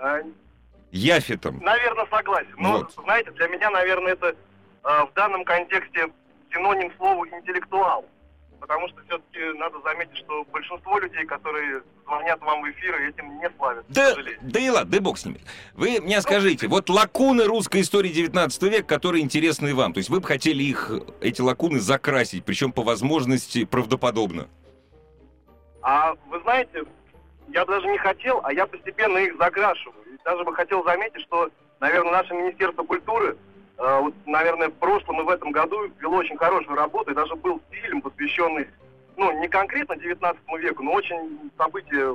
А, 0.00 0.20
Яфитом. 0.90 1.60
Наверное, 1.60 2.06
согласен. 2.10 2.54
Но, 2.58 2.78
вот. 2.78 2.92
знаете, 2.92 3.30
для 3.32 3.48
меня, 3.48 3.70
наверное, 3.70 4.12
это 4.12 4.28
э, 4.28 5.04
в 5.04 5.12
данном 5.14 5.44
контексте 5.44 6.10
синоним 6.50 6.92
слова 6.96 7.26
интеллектуал 7.28 8.04
потому 8.60 8.88
что 8.88 9.02
все-таки 9.06 9.58
надо 9.58 9.80
заметить, 9.80 10.16
что 10.18 10.44
большинство 10.52 10.98
людей, 10.98 11.24
которые 11.24 11.82
звонят 12.04 12.40
вам 12.40 12.62
в 12.62 12.70
эфир, 12.70 12.94
этим 13.00 13.38
не 13.40 13.50
славятся. 13.56 13.92
Да, 13.92 14.14
да 14.42 14.60
и 14.60 14.68
ладно, 14.68 14.92
да 14.92 15.00
бог 15.00 15.18
с 15.18 15.24
ними. 15.24 15.40
Вы 15.74 16.00
мне 16.00 16.20
скажите, 16.20 16.68
вот 16.68 16.88
лакуны 16.88 17.44
русской 17.44 17.80
истории 17.80 18.10
19 18.10 18.62
века, 18.64 18.84
которые 18.84 19.24
интересны 19.24 19.74
вам, 19.74 19.92
то 19.92 19.98
есть 19.98 20.10
вы 20.10 20.20
бы 20.20 20.26
хотели 20.26 20.62
их, 20.62 20.92
эти 21.20 21.40
лакуны, 21.40 21.80
закрасить, 21.80 22.44
причем 22.44 22.72
по 22.72 22.82
возможности 22.82 23.64
правдоподобно? 23.64 24.48
А 25.82 26.14
вы 26.28 26.40
знаете, 26.40 26.84
я 27.52 27.64
даже 27.64 27.86
не 27.88 27.98
хотел, 27.98 28.40
а 28.44 28.52
я 28.52 28.66
постепенно 28.66 29.18
их 29.18 29.36
закрашиваю. 29.36 30.02
И 30.06 30.18
даже 30.24 30.44
бы 30.44 30.54
хотел 30.54 30.84
заметить, 30.84 31.22
что, 31.22 31.50
наверное, 31.80 32.12
наше 32.12 32.34
Министерство 32.34 32.82
культуры 32.82 33.36
Э, 33.80 34.00
вот, 34.00 34.14
наверное, 34.26 34.68
в 34.68 34.74
прошлом 34.74 35.22
и 35.22 35.24
в 35.24 35.28
этом 35.30 35.52
году 35.52 35.90
вело 36.00 36.18
очень 36.18 36.36
хорошую 36.36 36.76
работу, 36.76 37.10
и 37.10 37.14
даже 37.14 37.34
был 37.34 37.62
фильм, 37.70 38.02
посвященный, 38.02 38.68
ну, 39.16 39.32
не 39.40 39.48
конкретно 39.48 39.96
19 39.96 40.38
веку, 40.58 40.82
но 40.82 40.92
очень 40.92 41.50
события 41.56 42.14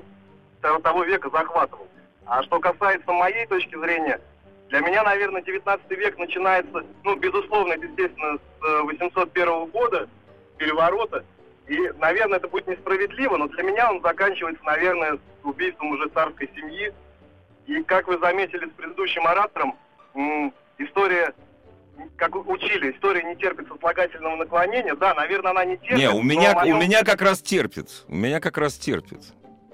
того 0.62 1.04
века 1.04 1.30
захватывал. 1.32 1.88
А 2.28 2.44
что 2.44 2.60
касается 2.60 3.12
моей 3.12 3.48
точки 3.48 3.76
зрения, 3.80 4.22
для 4.70 4.82
меня, 4.82 5.04
наверное, 5.04 5.42
19 5.42 5.90
век 5.92 6.18
начинается, 6.20 6.86
ну, 7.04 7.16
безусловно, 7.16 7.74
естественно, 7.74 8.38
с 8.38 8.82
801 8.84 9.48
э, 9.48 9.66
года, 9.66 10.08
переворота, 10.58 11.26
и, 11.68 11.78
наверное, 11.98 12.38
это 12.38 12.48
будет 12.48 12.68
несправедливо, 12.68 13.38
но 13.38 13.48
для 13.48 13.64
меня 13.64 13.92
он 13.92 14.02
заканчивается, 14.02 14.64
наверное, 14.64 15.16
с 15.16 15.20
убийством 15.46 15.92
уже 15.92 16.08
царской 16.10 16.50
семьи. 16.56 16.94
И, 17.66 17.82
как 17.84 18.08
вы 18.08 18.20
заметили 18.20 18.68
с 18.68 18.72
предыдущим 18.74 19.26
оратором, 19.26 19.76
история 20.78 21.34
как 22.18 22.36
учили, 22.36 22.92
история 22.92 23.24
не 23.24 23.36
терпит 23.36 23.68
сослагательного 23.68 24.36
наклонения. 24.36 24.96
Да, 24.96 25.14
наверное, 25.14 25.52
она 25.52 25.66
не 25.66 25.78
терпит. 25.78 25.98
Не, 25.98 26.10
у 26.10 26.22
меня, 26.22 26.54
моем... 26.54 26.78
у 26.78 26.82
меня 26.82 27.04
как 27.04 27.22
раз 27.22 27.42
терпит. 27.42 28.04
У 28.08 28.16
меня 28.16 28.40
как 28.40 28.58
раз 28.58 28.76
терпит. 28.76 29.22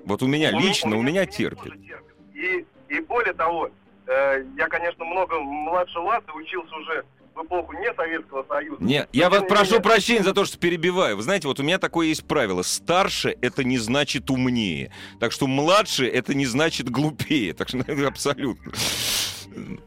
Вот 0.06 0.22
у 0.22 0.28
меня 0.28 0.52
у 0.56 0.60
лично, 0.60 0.98
у 0.98 1.02
меня, 1.02 1.26
терпит. 1.26 1.74
терпит. 1.74 2.06
И, 2.34 2.66
и 2.90 3.00
более 3.02 3.34
того, 3.34 3.70
э, 4.08 4.44
я, 4.56 4.68
конечно, 4.68 5.04
много 5.04 5.40
младше 5.40 6.00
вас 6.00 6.24
и 6.28 6.38
учился 6.38 6.76
уже 6.76 7.06
в 7.42 7.46
эпоху 7.46 7.74
не 7.74 7.94
Советского 7.94 8.46
Союза. 8.48 8.84
Не, 8.84 9.08
я 9.12 9.30
вас 9.30 9.44
прошу 9.44 9.76
менее... 9.76 9.82
прощения 9.82 10.24
за 10.24 10.34
то, 10.34 10.46
что 10.46 10.58
перебиваю. 10.58 11.18
Вы 11.18 11.24
знаете, 11.24 11.48
вот 11.48 11.60
у 11.60 11.64
меня 11.64 11.78
такое 11.80 12.08
есть 12.08 12.28
правило. 12.28 12.62
Старше— 12.62 13.36
это 13.42 13.64
не 13.64 13.78
значит 13.78 14.30
умнее. 14.30 14.92
Так 15.20 15.32
что 15.32 15.48
младше— 15.48 16.08
это 16.08 16.34
не 16.34 16.46
значит 16.46 16.90
глупее. 16.90 17.54
Так 17.54 17.70
что 17.70 17.80
абсолютно. 18.08 18.72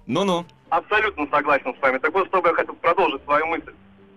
Ну-ну. 0.06 0.46
Абсолютно 0.68 1.26
согласен 1.30 1.74
с 1.74 1.80
вами. 1.80 1.98
Так 1.98 2.12
вот, 2.12 2.26
чтобы 2.28 2.48
я 2.48 2.54
хотел 2.54 2.74
продолжить 2.74 3.22
свою 3.24 3.46
мысль. 3.46 3.72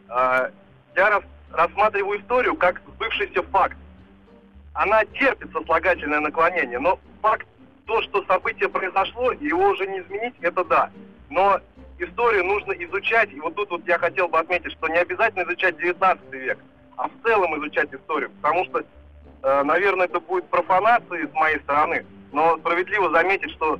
А, 0.09 0.49
я 0.95 1.09
рас, 1.09 1.23
рассматриваю 1.51 2.19
историю 2.19 2.55
как 2.55 2.81
сбывшийся 2.95 3.43
факт. 3.43 3.77
Она 4.73 5.05
терпит 5.05 5.51
сослагательное 5.51 6.19
наклонение, 6.19 6.79
но 6.79 6.99
факт 7.21 7.47
то, 7.85 8.01
что 8.03 8.23
событие 8.25 8.69
произошло, 8.69 9.31
его 9.31 9.69
уже 9.69 9.87
не 9.87 9.99
изменить, 9.99 10.33
это 10.41 10.63
да. 10.65 10.91
Но 11.29 11.59
историю 11.99 12.45
нужно 12.45 12.73
изучать, 12.73 13.31
и 13.31 13.39
вот 13.39 13.55
тут 13.55 13.69
вот 13.69 13.87
я 13.87 13.97
хотел 13.97 14.27
бы 14.27 14.39
отметить, 14.39 14.71
что 14.73 14.87
не 14.87 14.97
обязательно 14.97 15.43
изучать 15.43 15.77
19 15.77 16.31
век, 16.33 16.59
а 16.95 17.07
в 17.07 17.11
целом 17.23 17.57
изучать 17.59 17.93
историю, 17.93 18.31
потому 18.41 18.65
что, 18.65 18.83
э, 19.43 19.63
наверное, 19.63 20.05
это 20.05 20.19
будет 20.19 20.47
профанацией 20.49 21.27
с 21.27 21.33
моей 21.33 21.59
стороны, 21.59 22.05
но 22.31 22.57
справедливо 22.57 23.09
заметить, 23.11 23.51
что 23.51 23.79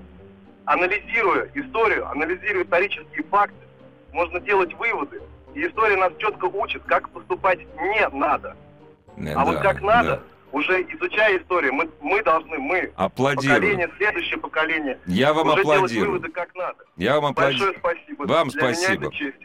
анализируя 0.66 1.50
историю, 1.54 2.10
анализируя 2.10 2.64
исторические 2.64 3.24
факты, 3.24 3.56
можно 4.12 4.40
делать 4.40 4.74
выводы. 4.76 5.22
И 5.54 5.66
история 5.66 5.98
нас 5.98 6.14
четко 6.18 6.46
учит, 6.46 6.84
как 6.86 7.10
поступать 7.10 7.60
не 7.60 8.08
надо. 8.10 8.56
Э, 9.18 9.34
а 9.34 9.36
да, 9.36 9.46
вот 9.46 9.60
как 9.60 9.82
надо, 9.82 10.10
да. 10.10 10.22
Уже 10.52 10.82
изучая 10.84 11.40
историю, 11.40 11.74
мы, 11.74 11.90
мы 12.02 12.24
должны, 12.24 12.58
мы, 12.58 12.92
Аплодирую. 12.96 13.56
поколение, 13.60 13.90
следующее 13.98 14.38
поколение, 14.40 15.00
Я 15.06 15.34
вам 15.34 15.48
уже 15.48 15.64
делать 15.64 15.78
аплодирую. 15.78 16.12
выводы 16.12 16.30
как 16.32 16.56
надо. 16.56 16.84
Я 16.96 17.16
вам 17.20 17.32
аплодирую. 17.32 17.74
Большое 17.82 17.98
спасибо. 17.98 18.24
Вам 18.26 18.50
Для 18.50 18.62
меня 18.62 18.74
спасибо. 18.76 19.08
это 19.08 19.16
честь. 19.16 19.38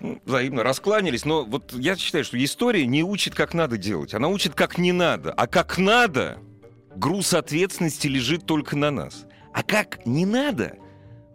Ну, 0.00 0.20
взаимно 0.24 0.62
раскланялись, 0.62 1.24
но 1.24 1.44
вот 1.44 1.72
я 1.72 1.96
считаю, 1.96 2.24
что 2.24 2.42
история 2.42 2.86
не 2.86 3.02
учит, 3.02 3.34
как 3.34 3.52
надо 3.52 3.76
делать. 3.76 4.14
Она 4.14 4.28
учит, 4.28 4.54
как 4.54 4.78
не 4.78 4.92
надо. 4.92 5.32
А 5.32 5.46
как 5.48 5.76
надо, 5.76 6.38
груз 6.94 7.34
ответственности 7.34 8.06
лежит 8.06 8.46
только 8.46 8.76
на 8.76 8.90
нас. 8.90 9.26
А 9.52 9.62
как 9.64 10.06
не 10.06 10.24
надо, 10.24 10.76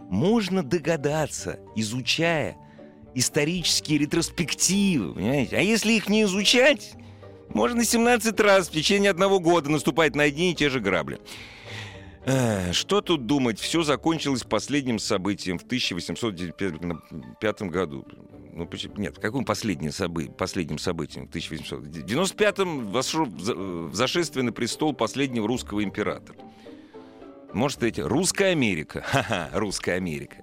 можно 0.09 0.63
догадаться, 0.63 1.59
изучая 1.75 2.55
исторические 3.15 3.99
ретроспективы, 3.99 5.13
понимаете? 5.13 5.57
А 5.57 5.61
если 5.61 5.93
их 5.93 6.07
не 6.09 6.23
изучать, 6.23 6.93
можно 7.49 7.83
17 7.83 8.39
раз 8.39 8.67
в 8.69 8.71
течение 8.71 9.11
одного 9.11 9.39
года 9.39 9.69
наступать 9.69 10.15
на 10.15 10.23
одни 10.23 10.51
и 10.51 10.55
те 10.55 10.69
же 10.69 10.79
грабли. 10.79 11.19
Э, 12.25 12.71
Что 12.73 13.01
тут 13.01 13.25
думать? 13.25 13.59
Все 13.59 13.83
закончилось 13.83 14.43
последним 14.43 14.99
событием 14.99 15.57
в 15.59 15.63
1895 15.63 17.61
году. 17.63 18.05
Ну, 18.55 18.65
почему? 18.67 18.95
Нет, 18.97 19.17
каким 19.17 19.45
последним, 19.45 19.91
собы... 19.91 20.27
последним 20.29 20.77
событием 20.77 21.25
в 21.25 21.29
1800? 21.29 21.79
В 21.79 21.87
95-м 22.05 22.91
вошел 22.91 23.25
в 23.25 23.39
за- 23.41 23.55
в 23.55 23.95
зашествие 23.95 24.43
на 24.43 24.51
престол 24.53 24.93
последнего 24.93 25.47
русского 25.47 25.83
императора. 25.83 26.37
Может, 27.51 27.83
эти... 27.83 28.01
Русская 28.01 28.51
Америка. 28.51 29.01
Ха-ха, 29.05 29.49
Русская 29.53 29.95
Америка. 29.95 30.37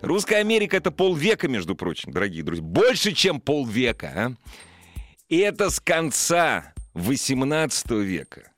Русская 0.00 0.36
Америка— 0.36 0.76
это 0.78 0.90
полвека, 0.90 1.48
между 1.48 1.74
прочим, 1.74 2.12
дорогие 2.12 2.42
друзья. 2.44 2.64
Больше, 2.64 3.12
чем 3.12 3.40
полвека, 3.40 4.12
а? 4.14 4.32
И 5.28 5.38
это 5.38 5.70
с 5.70 5.80
конца 5.80 6.74
18 6.94 7.90
века 7.90 8.52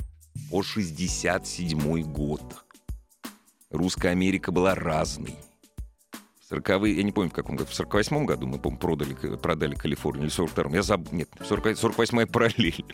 по 0.51 0.63
67 0.63 2.03
год. 2.03 2.43
Русская 3.71 4.11
Америка 4.11 4.53
была 4.53 4.75
разной. 4.75 5.37
В 6.41 6.49
40 6.49 6.69
я 6.89 7.03
не 7.03 7.13
помню, 7.13 7.31
в 7.31 7.33
каком 7.33 7.57
году, 7.57 7.71
в 7.71 7.75
48 7.75 8.27
году 8.27 8.47
мы, 8.47 8.59
по 8.59 8.71
продали, 8.71 9.15
продали 9.37 9.75
Калифорнию, 9.75 10.29
или 10.29 10.31
в 10.31 10.39
42-м, 10.39 10.75
я 10.75 10.83
забыл, 10.83 11.13
нет, 11.13 11.29
40, 11.45 11.67
48-я 11.67 12.27
параллель. 12.27 12.85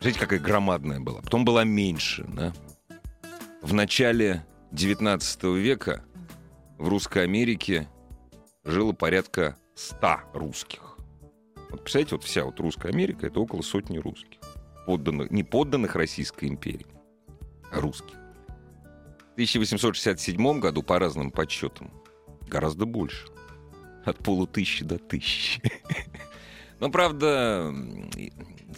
Знаете, 0.00 0.20
какая 0.20 0.38
громадная 0.38 1.00
была. 1.00 1.22
Потом 1.22 1.44
была 1.44 1.64
меньше, 1.64 2.24
да. 2.28 2.52
В 3.62 3.72
начале 3.72 4.44
19 4.72 5.44
века 5.44 6.04
в 6.78 6.88
Русской 6.88 7.24
Америке 7.24 7.88
жило 8.64 8.92
порядка 8.92 9.56
100 9.74 10.20
русских. 10.34 10.83
Вот 11.74 11.82
представляете, 11.82 12.14
вот 12.14 12.24
вся 12.24 12.44
вот 12.44 12.60
Русская 12.60 12.90
Америка— 12.90 13.26
это 13.26 13.40
около 13.40 13.60
сотни 13.62 13.98
русских. 13.98 14.38
Подданных, 14.86 15.32
не 15.32 15.42
подданных 15.42 15.96
Российской 15.96 16.44
империи, 16.44 16.86
а 17.72 17.80
русских. 17.80 18.14
В 19.30 19.32
1867 19.32 20.60
году, 20.60 20.84
по 20.84 21.00
разным 21.00 21.32
подсчетам, 21.32 21.90
гораздо 22.46 22.86
больше. 22.86 23.26
От 24.04 24.18
полутысячи 24.18 24.84
до 24.84 24.98
тысячи. 24.98 25.60
Но, 26.78 26.92
правда, 26.92 27.74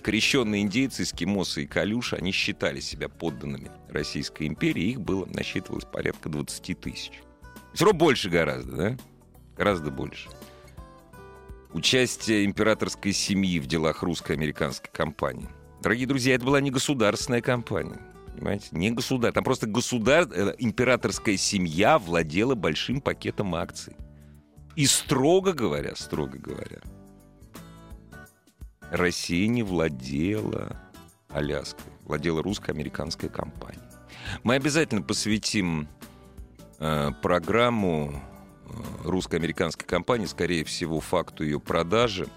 крещенные 0.03 0.63
индейцы, 0.63 1.03
эскимосы 1.03 1.65
и 1.65 1.67
калюши, 1.67 2.17
они 2.17 2.33
считали 2.33 2.81
себя 2.81 3.11
подданными 3.11 3.71
Российской 3.91 4.47
империи. 4.47 4.93
Их 4.93 5.03
было, 5.03 5.27
насчитывалось 5.27 5.85
порядка 5.85 6.31
20 6.31 6.81
тысяч. 6.81 7.21
Все 7.75 7.85
равно 7.85 7.99
больше 7.99 8.31
гораздо, 8.31 8.75
да? 8.75 8.97
Гораздо 9.55 9.91
больше. 9.91 10.31
Участие 11.77 12.47
императорской 12.47 13.13
семьи 13.13 13.61
в 13.61 13.67
делах 13.67 14.03
русско-американской 14.03 14.89
компании. 14.91 15.47
Дорогие 15.83 16.07
друзья, 16.07 16.35
это 16.35 16.47
была 16.47 16.59
не 16.59 16.71
государственная 16.71 17.43
компания. 17.43 18.01
Понимаете? 18.33 18.69
Не 18.71 18.93
государ. 18.93 19.31
Там 19.31 19.45
просто 19.45 19.67
государ... 19.67 20.27
э, 20.33 20.55
императорская 20.57 21.37
семья 21.37 21.99
владела 21.99 22.55
большим 22.55 23.03
пакетом 23.03 23.55
акций. 23.55 23.95
И 24.75 24.87
строго 24.87 25.53
говоря, 25.53 25.95
строго 25.97 26.39
говоря, 26.39 26.81
Россия 28.91 29.47
не 29.47 29.63
владела 29.63 30.81
Аляской. 31.29 31.93
Владела 32.05 32.43
русско-американская 32.43 33.29
компания. 33.29 33.83
Мы 34.45 34.55
обязательно 34.55 35.03
посвятим 35.03 35.89
э, 36.79 37.11
программу 37.21 38.19
русско-американской 39.05 39.87
компании, 39.87 40.27
скорее 40.27 40.65
всего, 40.65 41.01
факту 41.01 41.45
ее 41.45 41.61
продажи. 41.61 42.29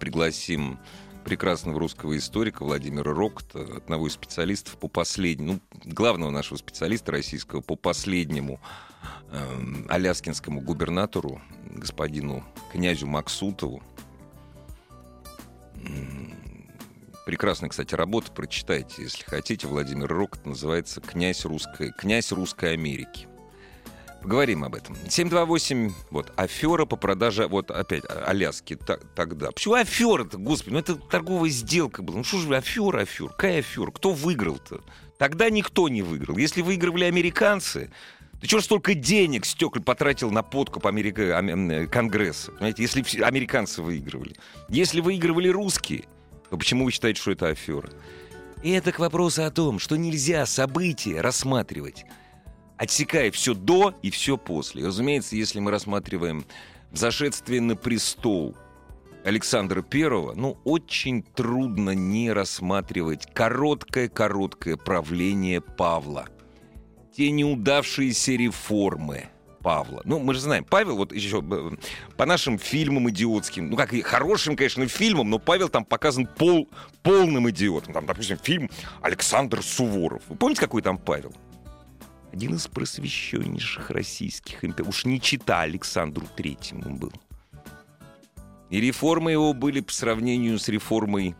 Пригласим 0.00 0.78
прекрасного 1.24 1.78
русского 1.78 2.16
историка 2.16 2.64
Владимира 2.64 3.12
Рокта, 3.12 3.60
одного 3.76 4.08
из 4.08 4.12
специалистов 4.12 4.78
по 4.78 4.88
последнему, 4.88 5.60
ну, 5.84 5.92
главного 5.92 6.30
нашего 6.30 6.58
специалиста 6.58 7.12
российского 7.12 7.60
по 7.60 7.76
последнему 7.76 8.60
э, 9.30 9.84
аляскинскому 9.88 10.60
губернатору, 10.60 11.40
господину 11.64 12.44
князю 12.72 13.06
Максутову. 13.06 13.82
Прекрасная, 17.26 17.70
кстати, 17.70 17.94
работа, 17.94 18.30
прочитайте, 18.32 19.02
если 19.02 19.24
хотите. 19.24 19.66
Владимир 19.66 20.08
Рокот 20.08 20.44
называется 20.44 21.00
«Князь 21.00 21.44
русской, 21.46 21.90
«Князь 21.92 22.32
русской 22.32 22.74
Америки». 22.74 23.28
Поговорим 24.24 24.64
об 24.64 24.74
этом. 24.74 24.96
728, 25.06 25.92
вот, 26.10 26.32
афера 26.36 26.86
по 26.86 26.96
продаже, 26.96 27.46
вот 27.46 27.70
опять, 27.70 28.04
а- 28.08 28.24
Аляски 28.28 28.74
та- 28.74 28.96
тогда. 29.14 29.50
Почему 29.52 29.74
афера-то, 29.74 30.38
господи, 30.38 30.72
ну 30.72 30.78
это 30.78 30.94
торговая 30.94 31.50
сделка 31.50 32.02
была. 32.02 32.16
Ну 32.16 32.24
что 32.24 32.38
же 32.38 32.48
вы, 32.48 32.56
афера, 32.56 33.02
афера, 33.02 33.28
какая 33.28 33.58
афера? 33.58 33.90
Кто 33.90 34.12
выиграл-то? 34.12 34.80
Тогда 35.18 35.50
никто 35.50 35.90
не 35.90 36.00
выиграл. 36.00 36.38
Если 36.38 36.62
выигрывали 36.62 37.04
американцы, 37.04 37.90
ты 38.40 38.46
что 38.48 38.60
ж 38.60 38.64
столько 38.64 38.94
денег 38.94 39.44
стекли 39.44 39.82
потратил 39.82 40.30
на 40.30 40.42
подкуп 40.42 40.86
Америка, 40.86 41.38
ам- 41.38 41.50
ам- 41.50 41.88
Конгресса? 41.88 42.50
Понимаете, 42.52 42.80
если 42.82 43.20
американцы 43.22 43.82
выигрывали. 43.82 44.34
Если 44.70 45.02
выигрывали 45.02 45.48
русские, 45.48 46.04
то 46.48 46.56
почему 46.56 46.86
вы 46.86 46.92
считаете, 46.92 47.20
что 47.20 47.30
это 47.32 47.48
афера? 47.48 47.90
И 48.62 48.70
это 48.70 48.90
к 48.90 49.00
вопросу 49.00 49.44
о 49.44 49.50
том, 49.50 49.78
что 49.78 49.96
нельзя 49.96 50.46
события 50.46 51.20
рассматривать 51.20 52.06
отсекая 52.84 53.30
все 53.30 53.54
до 53.54 53.94
и 54.02 54.10
все 54.10 54.36
после. 54.36 54.82
И, 54.82 54.86
разумеется, 54.86 55.36
если 55.36 55.60
мы 55.60 55.70
рассматриваем 55.70 56.44
взошествие 56.92 57.60
на 57.60 57.76
престол 57.76 58.56
Александра 59.24 59.82
Первого, 59.82 60.34
ну, 60.34 60.58
очень 60.64 61.22
трудно 61.22 61.90
не 61.90 62.30
рассматривать 62.32 63.26
короткое-короткое 63.32 64.76
правление 64.76 65.60
Павла. 65.60 66.28
Те 67.16 67.30
неудавшиеся 67.30 68.32
реформы 68.32 69.28
Павла. 69.62 70.02
Ну, 70.04 70.18
мы 70.18 70.34
же 70.34 70.40
знаем, 70.40 70.64
Павел, 70.64 70.96
вот 70.96 71.12
еще 71.12 71.42
э, 71.42 71.70
по 72.18 72.26
нашим 72.26 72.58
фильмам 72.58 73.08
идиотским, 73.08 73.70
ну, 73.70 73.76
как 73.76 73.94
и 73.94 74.02
хорошим, 74.02 74.56
конечно, 74.56 74.86
фильмам, 74.88 75.30
но 75.30 75.38
Павел 75.38 75.70
там 75.70 75.86
показан 75.86 76.26
пол, 76.26 76.68
полным 77.02 77.48
идиотом. 77.48 77.94
Там, 77.94 78.04
допустим, 78.04 78.36
фильм 78.36 78.70
«Александр 79.00 79.62
Суворов». 79.62 80.22
Вы 80.28 80.36
помните, 80.36 80.60
какой 80.60 80.82
там 80.82 80.98
Павел? 80.98 81.32
Один 82.34 82.56
из 82.56 82.66
просвещеннейших 82.66 83.90
российских 83.90 84.64
императоров. 84.64 84.88
Уж 84.88 85.04
не 85.04 85.20
чита 85.20 85.60
Александру 85.60 86.26
Третьему 86.36 86.96
был. 86.96 87.12
И 88.70 88.80
реформы 88.80 89.30
его 89.30 89.52
были 89.52 89.78
по 89.78 89.92
сравнению 89.92 90.58
с 90.58 90.66
реформой 90.68 91.36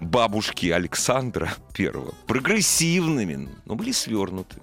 бабушки 0.00 0.66
Александра 0.70 1.54
Первого 1.72 2.16
прогрессивными, 2.26 3.48
но 3.64 3.76
были 3.76 3.92
свернуты. 3.92 4.56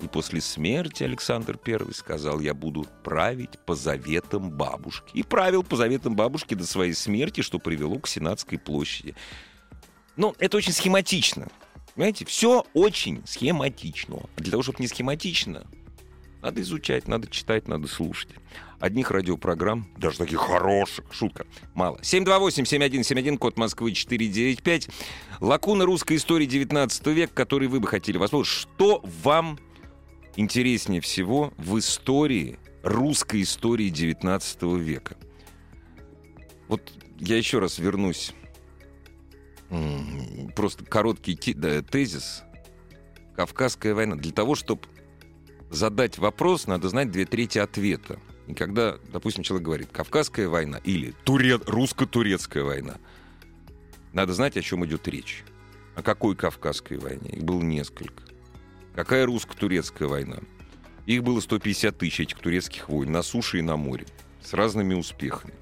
И 0.00 0.08
после 0.08 0.40
смерти 0.40 1.02
Александр 1.04 1.58
Первый 1.58 1.92
сказал, 1.92 2.40
я 2.40 2.54
буду 2.54 2.86
править 3.04 3.58
по 3.66 3.74
заветам 3.74 4.50
бабушки. 4.50 5.10
И 5.12 5.22
правил 5.22 5.62
по 5.62 5.76
заветам 5.76 6.16
бабушки 6.16 6.54
до 6.54 6.66
своей 6.66 6.94
смерти, 6.94 7.42
что 7.42 7.58
привело 7.58 7.98
к 7.98 8.08
Сенатской 8.08 8.58
площади. 8.58 9.14
Ну, 10.16 10.34
это 10.38 10.56
очень 10.56 10.72
схематично. 10.72 11.48
Понимаете, 12.00 12.24
все 12.24 12.64
очень 12.72 13.20
схематично. 13.26 14.20
Для 14.38 14.52
того, 14.52 14.62
чтобы 14.62 14.78
не 14.78 14.88
схематично, 14.88 15.66
надо 16.40 16.62
изучать, 16.62 17.06
надо 17.06 17.28
читать, 17.28 17.68
надо 17.68 17.88
слушать. 17.88 18.30
одних 18.78 19.10
радиопрограмм, 19.10 19.86
даже 19.98 20.16
таких 20.16 20.38
хороших, 20.38 21.04
шутка, 21.12 21.44
мало. 21.74 21.98
728-7171, 21.98 23.36
код 23.36 23.58
Москвы 23.58 23.92
495. 23.92 24.88
Лакуна 25.40 25.84
русской 25.84 26.16
истории 26.16 26.46
19 26.46 27.06
века, 27.08 27.34
который 27.34 27.68
вы 27.68 27.80
бы 27.80 27.86
хотели 27.86 28.16
воспользоваться. 28.16 28.60
Что 28.62 29.04
вам 29.22 29.58
интереснее 30.36 31.02
всего 31.02 31.52
в 31.58 31.78
истории, 31.78 32.58
русской 32.82 33.42
истории 33.42 33.90
19 33.90 34.62
века? 34.62 35.18
Вот 36.66 36.80
я 37.18 37.36
еще 37.36 37.58
раз 37.58 37.78
вернусь. 37.78 38.32
Просто 40.56 40.84
короткий 40.84 41.36
тезис. 41.36 42.42
Кавказская 43.36 43.94
война. 43.94 44.16
Для 44.16 44.32
того, 44.32 44.54
чтобы 44.54 44.82
задать 45.70 46.18
вопрос, 46.18 46.66
надо 46.66 46.88
знать 46.88 47.10
две 47.10 47.24
трети 47.24 47.58
ответа. 47.58 48.18
И 48.48 48.54
когда, 48.54 48.98
допустим, 49.12 49.44
человек 49.44 49.64
говорит 49.64 49.88
«Кавказская 49.92 50.48
война» 50.48 50.78
или 50.84 51.14
Туре... 51.24 51.56
«Русско-турецкая 51.56 52.64
война», 52.64 52.98
надо 54.12 54.34
знать, 54.34 54.56
о 54.56 54.62
чем 54.62 54.84
идет 54.84 55.06
речь. 55.06 55.44
О 55.94 56.02
какой 56.02 56.34
Кавказской 56.34 56.98
войне? 56.98 57.30
Их 57.30 57.44
было 57.44 57.62
несколько. 57.62 58.24
Какая 58.94 59.24
русско-турецкая 59.24 60.08
война? 60.08 60.38
Их 61.06 61.22
было 61.22 61.40
150 61.40 61.96
тысяч, 61.96 62.20
этих 62.20 62.38
турецких 62.38 62.88
войн, 62.88 63.12
на 63.12 63.22
суше 63.22 63.58
и 63.58 63.62
на 63.62 63.76
море, 63.76 64.06
с 64.42 64.52
разными 64.52 64.94
успехами. 64.94 65.54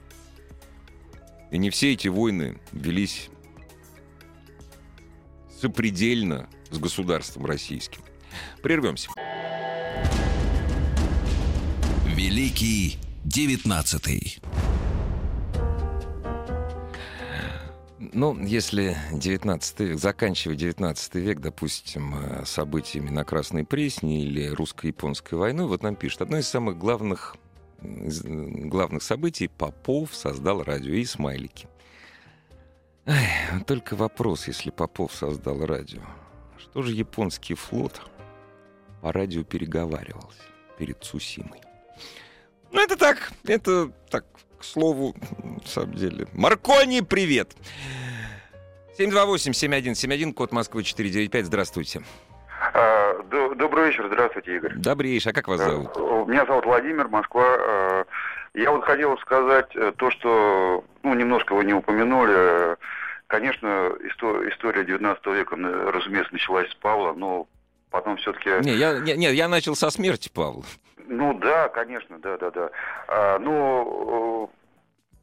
И 1.50 1.58
не 1.58 1.68
все 1.70 1.92
эти 1.92 2.08
войны 2.08 2.58
велись 2.72 3.28
сопредельно 5.60 6.48
с 6.70 6.78
государством 6.78 7.46
российским. 7.46 8.02
Прервемся. 8.62 9.08
Великий 12.06 12.98
девятнадцатый. 13.24 14.38
Ну, 18.12 18.38
если 18.40 18.96
19 19.12 19.80
век, 19.80 19.98
заканчивая 19.98 20.56
19 20.56 21.14
век, 21.16 21.40
допустим, 21.40 22.14
э, 22.14 22.44
событиями 22.44 23.10
на 23.10 23.24
Красной 23.24 23.64
Пресне 23.64 24.22
или 24.24 24.46
русско-японской 24.48 25.34
войной, 25.34 25.66
вот 25.66 25.82
нам 25.82 25.94
пишут, 25.94 26.22
одно 26.22 26.38
из 26.38 26.48
самых 26.48 26.78
главных, 26.78 27.36
из 27.82 28.22
главных 28.22 29.02
событий 29.02 29.48
Попов 29.48 30.14
создал 30.14 30.62
радио 30.62 30.94
и 30.94 31.04
смайлики. 31.04 31.68
Эх, 33.08 33.64
только 33.64 33.96
вопрос, 33.96 34.48
если 34.48 34.68
Попов 34.68 35.14
создал 35.14 35.64
радио. 35.64 36.02
Что 36.58 36.82
же 36.82 36.92
японский 36.92 37.54
флот 37.54 38.02
по 39.00 39.12
радио 39.12 39.44
переговаривался 39.44 40.42
перед 40.78 41.02
Цусимой? 41.02 41.60
Ну, 42.70 42.82
это 42.82 42.98
так, 42.98 43.32
это 43.46 43.90
так, 44.10 44.26
к 44.58 44.62
слову, 44.62 45.16
на 45.42 45.66
самом 45.66 45.94
деле. 45.94 46.26
Маркони, 46.34 47.00
привет! 47.00 47.56
728-7171, 48.98 50.34
код 50.34 50.52
Москвы 50.52 50.82
495, 50.82 51.46
здравствуйте. 51.46 52.02
А, 52.74 53.22
добрый 53.54 53.86
вечер, 53.86 54.06
здравствуйте, 54.08 54.56
Игорь. 54.56 54.74
Добрейший, 54.76 55.32
а 55.32 55.34
как 55.34 55.48
вас 55.48 55.60
зовут? 55.60 55.96
Меня 56.28 56.44
зовут 56.44 56.66
Владимир, 56.66 57.08
Москва. 57.08 58.04
Я 58.54 58.70
вот 58.70 58.84
хотел 58.84 59.16
сказать 59.18 59.74
э, 59.74 59.92
то, 59.96 60.10
что, 60.10 60.84
ну, 61.02 61.14
немножко 61.14 61.54
вы 61.54 61.64
не 61.64 61.74
упомянули. 61.74 62.76
Конечно, 63.26 63.92
история 64.50 64.84
19 64.84 65.26
века, 65.26 65.56
разумеется, 65.56 66.32
началась 66.32 66.70
с 66.70 66.74
Павла, 66.76 67.12
но 67.12 67.46
потом 67.90 68.16
все-таки... 68.16 68.50
Не, 68.62 68.74
я, 68.74 68.98
не, 69.00 69.14
не, 69.14 69.32
я 69.34 69.48
начал 69.48 69.74
со 69.74 69.90
смерти 69.90 70.30
Павла. 70.34 70.64
Ну 71.08 71.34
да, 71.34 71.68
конечно, 71.68 72.18
да, 72.18 72.38
да, 72.38 72.50
да. 72.50 72.70
А, 73.06 73.38
ну, 73.38 74.50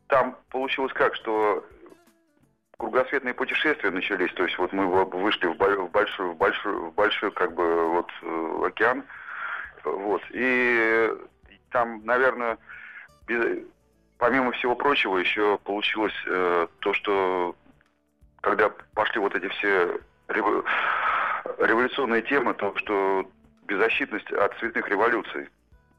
там 0.07 0.37
получилось 0.49 0.93
как, 0.93 1.15
что 1.15 1.65
кругосветные 2.77 3.33
путешествия 3.33 3.89
начались, 3.89 4.31
то 4.33 4.43
есть 4.43 4.57
вот 4.57 4.71
мы 4.73 4.85
вышли 5.05 5.47
в 5.47 5.55
большой, 5.55 6.27
в 6.27 6.37
большой, 6.37 6.73
в 6.73 6.93
большой 6.93 7.31
как 7.31 7.53
бы 7.53 7.89
вот 7.89 8.09
э, 8.21 8.61
океан, 8.67 9.03
вот, 9.83 10.21
и 10.31 11.09
там, 11.71 12.01
наверное, 12.05 12.57
без, 13.27 13.59
помимо 14.17 14.51
всего 14.53 14.75
прочего, 14.75 15.17
еще 15.17 15.57
получилось 15.63 16.13
э, 16.27 16.67
то, 16.79 16.93
что 16.93 17.55
когда 18.41 18.69
пошли 18.93 19.19
вот 19.19 19.35
эти 19.35 19.47
все 19.49 19.99
революционные 20.27 22.21
темы, 22.21 22.53
то, 22.53 22.75
что 22.77 23.29
беззащитность 23.67 24.31
от 24.31 24.57
цветных 24.59 24.87
революций. 24.87 25.47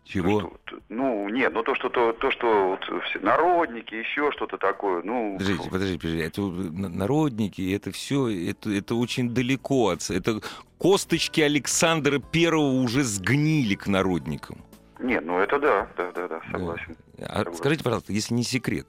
Чего? 0.05 0.39
Что, 0.39 0.79
ну, 0.89 1.29
нет, 1.29 1.53
ну 1.53 1.65
то, 1.65 1.75
что 1.75 1.89
то, 1.89 2.13
то 2.13 2.31
что 2.31 2.69
вот 2.69 3.05
все 3.07 3.19
народники, 3.19 3.95
еще 3.95 4.31
что-то 4.31 4.57
такое, 4.57 5.03
ну. 5.03 5.33
Подождите, 5.37 5.69
подождите, 5.69 5.99
подождите. 5.99 6.27
Это 6.27 6.41
народники, 6.89 7.75
это 7.75 7.91
все, 7.91 8.29
это, 8.29 8.71
это 8.71 8.95
очень 8.95 9.35
далеко 9.35 9.89
от. 9.89 10.09
Это 10.09 10.41
косточки 10.79 11.41
Александра 11.41 12.21
Первого 12.21 12.81
уже 12.83 13.03
сгнили 13.03 13.75
к 13.75 13.89
народникам. 13.89 14.59
Нет, 15.01 15.25
ну 15.27 15.39
это 15.39 15.59
да, 15.59 15.89
да, 15.97 16.13
да, 16.13 16.29
да, 16.29 16.41
согласен. 16.53 16.97
Да. 16.97 17.06
А 17.19 17.45
скажите, 17.55 17.83
пожалуйста, 17.83 18.13
если 18.13 18.35
не 18.35 18.45
секрет, 18.45 18.87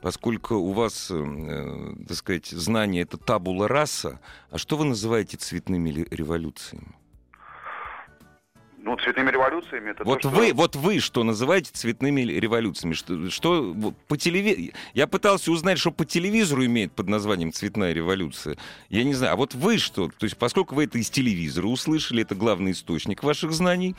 поскольку 0.00 0.56
у 0.56 0.72
вас, 0.72 1.08
э, 1.10 1.94
так 2.06 2.16
сказать, 2.16 2.46
знание 2.46 3.02
это 3.02 3.16
табула 3.16 3.68
раса, 3.68 4.20
а 4.50 4.58
что 4.58 4.76
вы 4.76 4.84
называете 4.84 5.36
цветными 5.36 5.90
революциями? 6.10 6.96
Ну, 8.88 8.96
цветными 8.96 9.30
революциями 9.30 9.90
это 9.90 10.02
вот 10.02 10.22
то, 10.22 10.30
вы, 10.30 10.46
что... 10.46 10.54
Вот 10.54 10.76
вы 10.76 11.00
что 11.00 11.22
называете 11.22 11.70
цветными 11.74 12.22
революциями? 12.22 12.94
Что, 12.94 13.28
что 13.28 13.74
по 14.06 14.16
телевизору... 14.16 14.72
Я 14.94 15.06
пытался 15.06 15.52
узнать, 15.52 15.78
что 15.78 15.90
по 15.90 16.06
телевизору 16.06 16.64
имеет 16.64 16.92
под 16.92 17.10
названием 17.10 17.52
цветная 17.52 17.92
революция. 17.92 18.56
Я 18.88 19.04
не 19.04 19.12
знаю. 19.12 19.34
А 19.34 19.36
вот 19.36 19.54
вы 19.54 19.76
что? 19.76 20.08
То 20.08 20.24
есть, 20.24 20.38
поскольку 20.38 20.74
вы 20.74 20.84
это 20.84 20.96
из 20.96 21.10
телевизора 21.10 21.66
услышали, 21.66 22.22
это 22.22 22.34
главный 22.34 22.72
источник 22.72 23.22
ваших 23.22 23.52
знаний. 23.52 23.94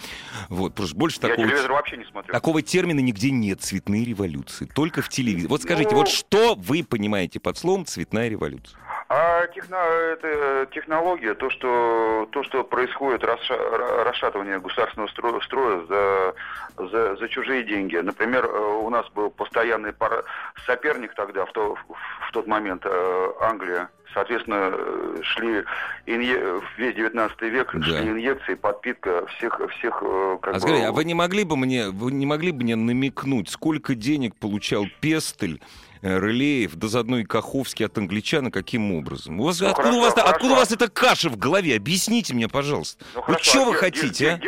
Вот, 0.49 0.73
просто 0.73 0.95
больше 0.95 1.19
Я 1.21 1.27
такого... 1.29 1.47
телевизор 1.47 1.71
вообще 1.71 1.97
не 1.97 2.05
смотрю. 2.05 2.33
Такого 2.33 2.63
термина 2.63 2.99
нигде 2.99 3.29
нет, 3.29 3.61
цветные 3.61 4.03
революции. 4.03 4.67
Только 4.73 5.03
в 5.03 5.09
телевизоре. 5.09 5.49
Вот 5.49 5.61
скажите, 5.61 5.91
ну... 5.91 5.97
вот 5.97 6.09
что 6.09 6.55
вы 6.55 6.83
понимаете 6.83 7.39
под 7.39 7.59
словом 7.59 7.85
цветная 7.85 8.27
революция? 8.27 8.75
А 9.11 9.47
техно, 9.47 9.75
это 9.75 10.67
технология, 10.71 11.33
то, 11.33 11.49
что, 11.49 12.29
то, 12.31 12.43
что 12.43 12.63
происходит 12.63 13.23
расша, 13.23 13.57
расшатывание 14.05 14.59
государственного 14.59 15.07
строя, 15.07 15.41
строя 15.41 15.81
за, 15.87 16.35
за, 16.77 17.15
за 17.15 17.27
чужие 17.27 17.63
деньги. 17.63 17.95
Например, 17.95 18.45
э, 18.45 18.79
у 18.83 18.87
нас 18.91 19.09
был 19.15 19.31
постоянный 19.31 19.93
пар... 19.93 20.23
соперник 20.67 21.15
тогда, 21.15 21.45
в, 21.45 21.51
то, 21.53 21.75
в 21.75 22.31
тот 22.33 22.45
момент, 22.45 22.83
э, 22.85 23.31
Англия. 23.41 23.89
Соответственно, 24.13 24.73
э, 24.73 25.17
шли 25.23 25.63
инъе... 26.05 26.61
весь 26.77 26.93
19 26.93 27.41
век 27.41 27.71
да. 27.73 27.83
шли 27.83 28.11
инъекции, 28.11 28.53
подпитка 28.53 29.25
всех... 29.25 29.59
всех 29.79 30.03
как 30.41 30.51
а, 30.51 30.53
бы... 30.53 30.59
скажи, 30.59 30.83
а 30.83 30.91
вы 30.91 31.03
не 31.03 31.15
могли 31.15 31.45
бы 31.45 31.57
мне, 31.57 31.89
вы 31.89 32.11
не 32.11 32.27
могли 32.27 32.51
бы 32.51 32.61
мне 32.61 32.75
намекнуть, 32.75 33.49
сколько 33.49 33.95
денег 33.95 34.35
получал 34.35 34.85
Пестель 35.01 35.59
Рылеев, 36.01 36.75
да 36.75 36.87
заодно 36.87 37.19
и 37.19 37.23
Каховский 37.23 37.85
от 37.85 37.97
англичан, 37.97 38.47
и 38.47 38.51
каким 38.51 38.93
образом? 38.93 39.39
У 39.39 39.43
вас, 39.43 39.59
ну, 39.59 39.67
откуда, 39.67 39.83
хорошо, 39.83 39.97
у 39.97 40.01
вас, 40.01 40.13
хорошо. 40.13 40.29
откуда 40.31 40.53
у 40.53 40.55
вас 40.55 40.71
эта 40.71 40.87
каша 40.87 41.29
в 41.29 41.37
голове? 41.37 41.75
Объясните 41.75 42.33
мне, 42.33 42.47
пожалуйста. 42.47 43.03
Ну, 43.15 43.23
ну 43.27 43.35
что 43.41 43.65
вы 43.65 43.73
хотите, 43.73 44.29
а? 44.31 44.39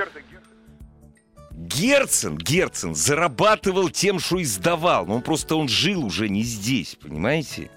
Герцен, 1.52 2.38
Герцен 2.38 2.96
зарабатывал 2.96 3.90
тем, 3.90 4.20
что 4.20 4.42
издавал. 4.42 5.06
Но 5.06 5.16
он 5.16 5.22
просто 5.22 5.56
он 5.56 5.68
жил 5.68 6.06
уже 6.06 6.30
не 6.30 6.44
здесь, 6.44 6.96
понимаете? 6.96 7.70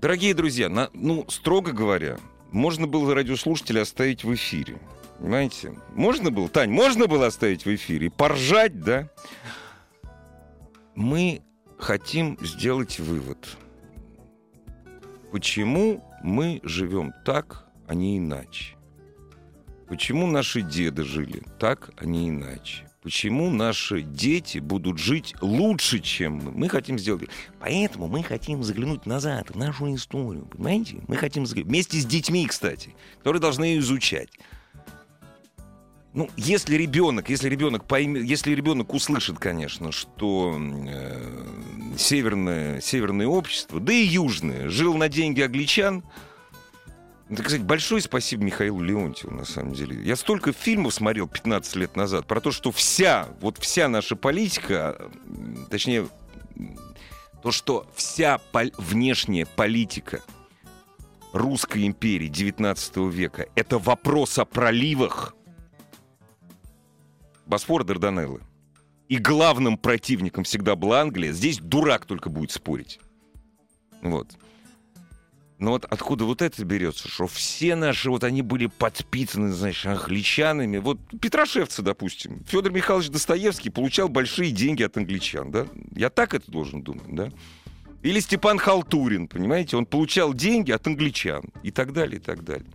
Дорогие 0.00 0.32
друзья, 0.32 0.68
на, 0.68 0.88
ну, 0.94 1.26
строго 1.28 1.72
говоря, 1.72 2.18
можно 2.52 2.86
было 2.86 3.14
радиослушателя 3.14 3.82
оставить 3.82 4.24
в 4.24 4.32
эфире. 4.34 4.78
Понимаете? 5.18 5.74
Можно 5.94 6.30
было, 6.30 6.48
Тань, 6.48 6.70
можно 6.70 7.06
было 7.06 7.26
оставить 7.26 7.66
в 7.66 7.74
эфире, 7.74 8.10
поржать, 8.10 8.80
да? 8.80 9.10
Мы 10.94 11.42
хотим 11.80 12.38
сделать 12.40 13.00
вывод. 13.00 13.56
Почему 15.32 16.04
мы 16.22 16.60
живем 16.62 17.12
так, 17.24 17.66
а 17.86 17.94
не 17.94 18.18
иначе? 18.18 18.76
Почему 19.88 20.26
наши 20.26 20.62
деды 20.62 21.04
жили 21.04 21.42
так, 21.58 21.90
а 21.96 22.04
не 22.04 22.28
иначе? 22.28 22.86
Почему 23.02 23.50
наши 23.50 24.02
дети 24.02 24.58
будут 24.58 24.98
жить 24.98 25.34
лучше, 25.40 26.00
чем 26.00 26.34
мы? 26.34 26.50
Мы 26.52 26.68
хотим 26.68 26.98
сделать... 26.98 27.30
Поэтому 27.58 28.08
мы 28.08 28.22
хотим 28.22 28.62
заглянуть 28.62 29.06
назад, 29.06 29.50
в 29.50 29.56
нашу 29.56 29.94
историю, 29.94 30.44
понимаете? 30.46 30.98
Мы 31.08 31.16
хотим 31.16 31.46
заглянуть... 31.46 31.70
Вместе 31.70 31.98
с 31.98 32.04
детьми, 32.04 32.46
кстати, 32.46 32.94
которые 33.18 33.40
должны 33.40 33.64
ее 33.64 33.80
изучать. 33.80 34.28
Ну, 36.12 36.28
если 36.36 36.74
ребенок, 36.76 37.30
если 37.30 37.48
ребенок 37.48 37.84
поймет, 37.84 38.24
если 38.24 38.52
ребенок 38.52 38.92
услышит, 38.92 39.38
конечно, 39.38 39.92
что 39.92 40.58
э, 40.58 41.44
северное, 41.96 42.80
северное 42.80 43.28
общество, 43.28 43.78
да 43.78 43.92
и 43.92 44.04
южное, 44.04 44.68
жил 44.68 44.94
на 44.96 45.08
деньги 45.08 45.40
англичан, 45.40 46.02
Так 47.28 47.46
сказать, 47.46 47.62
большое 47.62 48.02
спасибо 48.02 48.42
Михаилу 48.42 48.82
Леонтьеву, 48.82 49.32
на 49.32 49.44
самом 49.44 49.72
деле. 49.72 50.02
Я 50.02 50.16
столько 50.16 50.52
фильмов 50.52 50.94
смотрел 50.94 51.28
15 51.28 51.76
лет 51.76 51.94
назад 51.94 52.26
про 52.26 52.40
то, 52.40 52.50
что 52.50 52.72
вся, 52.72 53.28
вот 53.40 53.58
вся 53.58 53.88
наша 53.88 54.16
политика, 54.16 55.10
точнее, 55.70 56.08
то, 57.40 57.52
что 57.52 57.86
вся 57.94 58.38
пол- 58.50 58.72
внешняя 58.78 59.46
политика 59.46 60.22
русской 61.32 61.86
империи 61.86 62.26
19 62.26 62.96
века— 63.12 63.46
это 63.54 63.78
вопрос 63.78 64.36
о 64.40 64.44
проливах 64.44 65.36
Босфора 67.50 67.82
Дарданеллы. 67.84 68.40
И 69.08 69.18
главным 69.18 69.76
противником 69.76 70.44
всегда 70.44 70.76
была 70.76 71.00
Англия. 71.00 71.32
Здесь 71.32 71.58
дурак 71.58 72.06
только 72.06 72.30
будет 72.30 72.52
спорить. 72.52 73.00
Вот. 74.02 74.28
Но 75.58 75.72
вот 75.72 75.84
откуда 75.84 76.24
вот 76.24 76.40
это 76.40 76.64
берется, 76.64 77.08
что 77.08 77.26
все 77.26 77.74
наши, 77.74 78.08
вот 78.08 78.22
они 78.22 78.40
были 78.40 78.66
подпитаны, 78.66 79.52
знаешь, 79.52 79.84
англичанами. 79.84 80.78
Вот 80.78 81.00
Петрошевцы, 81.20 81.82
допустим. 81.82 82.44
Федор 82.46 82.72
Михайлович 82.72 83.10
Достоевский 83.10 83.68
получал 83.68 84.08
большие 84.08 84.52
деньги 84.52 84.84
от 84.84 84.96
англичан, 84.96 85.50
да? 85.50 85.66
Я 85.94 86.08
так 86.08 86.34
это 86.34 86.50
должен 86.50 86.82
думать, 86.82 87.14
да? 87.14 87.30
Или 88.02 88.20
Степан 88.20 88.58
Халтурин, 88.58 89.26
понимаете? 89.26 89.76
Он 89.76 89.86
получал 89.86 90.32
деньги 90.34 90.70
от 90.70 90.86
англичан. 90.86 91.42
И 91.64 91.72
так 91.72 91.92
далее, 91.92 92.20
и 92.20 92.22
так 92.22 92.44
далее. 92.44 92.70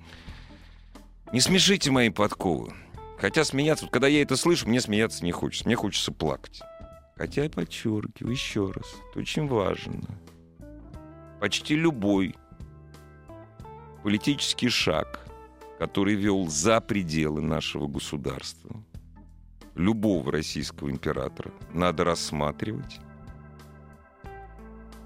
Не 1.32 1.39
смешите 1.39 1.91
мои 1.91 2.09
подковы. 2.09 2.73
Хотя 3.18 3.43
смеяться, 3.43 3.86
вот 3.86 3.91
когда 3.91 4.07
я 4.07 4.22
это 4.22 4.36
слышу, 4.36 4.68
мне 4.68 4.82
смеяться 4.82 5.24
не 5.24 5.32
хочется. 5.32 5.66
Мне 5.66 5.76
хочется 5.76 6.11
плакать. 6.11 6.61
Хотя 7.16 7.43
я 7.43 7.49
подчеркиваю 7.49 8.32
еще 8.32 8.72
раз, 8.72 8.93
это 9.09 9.20
очень 9.20 9.47
важно. 9.47 10.03
Почти 11.39 11.76
любой 11.76 12.36
политический 14.03 14.70
шаг, 14.70 15.26
который 15.80 16.16
вел 16.16 16.47
за 16.47 16.82
пределы 16.82 17.41
нашего 17.41 17.88
государства, 17.88 18.84
любого 19.76 20.32
российского 20.32 20.89
императора, 20.89 21.51
надо 21.74 22.03
рассматривать 22.03 22.99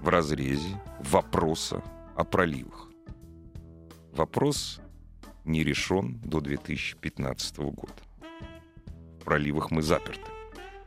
в 0.00 0.08
разрезе 0.08 0.80
вопроса 0.98 1.82
о 2.16 2.24
проливах. 2.24 2.88
Вопрос 4.12 4.80
не 5.44 5.64
решен 5.64 6.20
до 6.24 6.40
2015 6.40 7.58
года. 7.58 7.92
В 9.20 9.24
проливах 9.24 9.70
мы 9.70 9.82
заперты. 9.82 10.30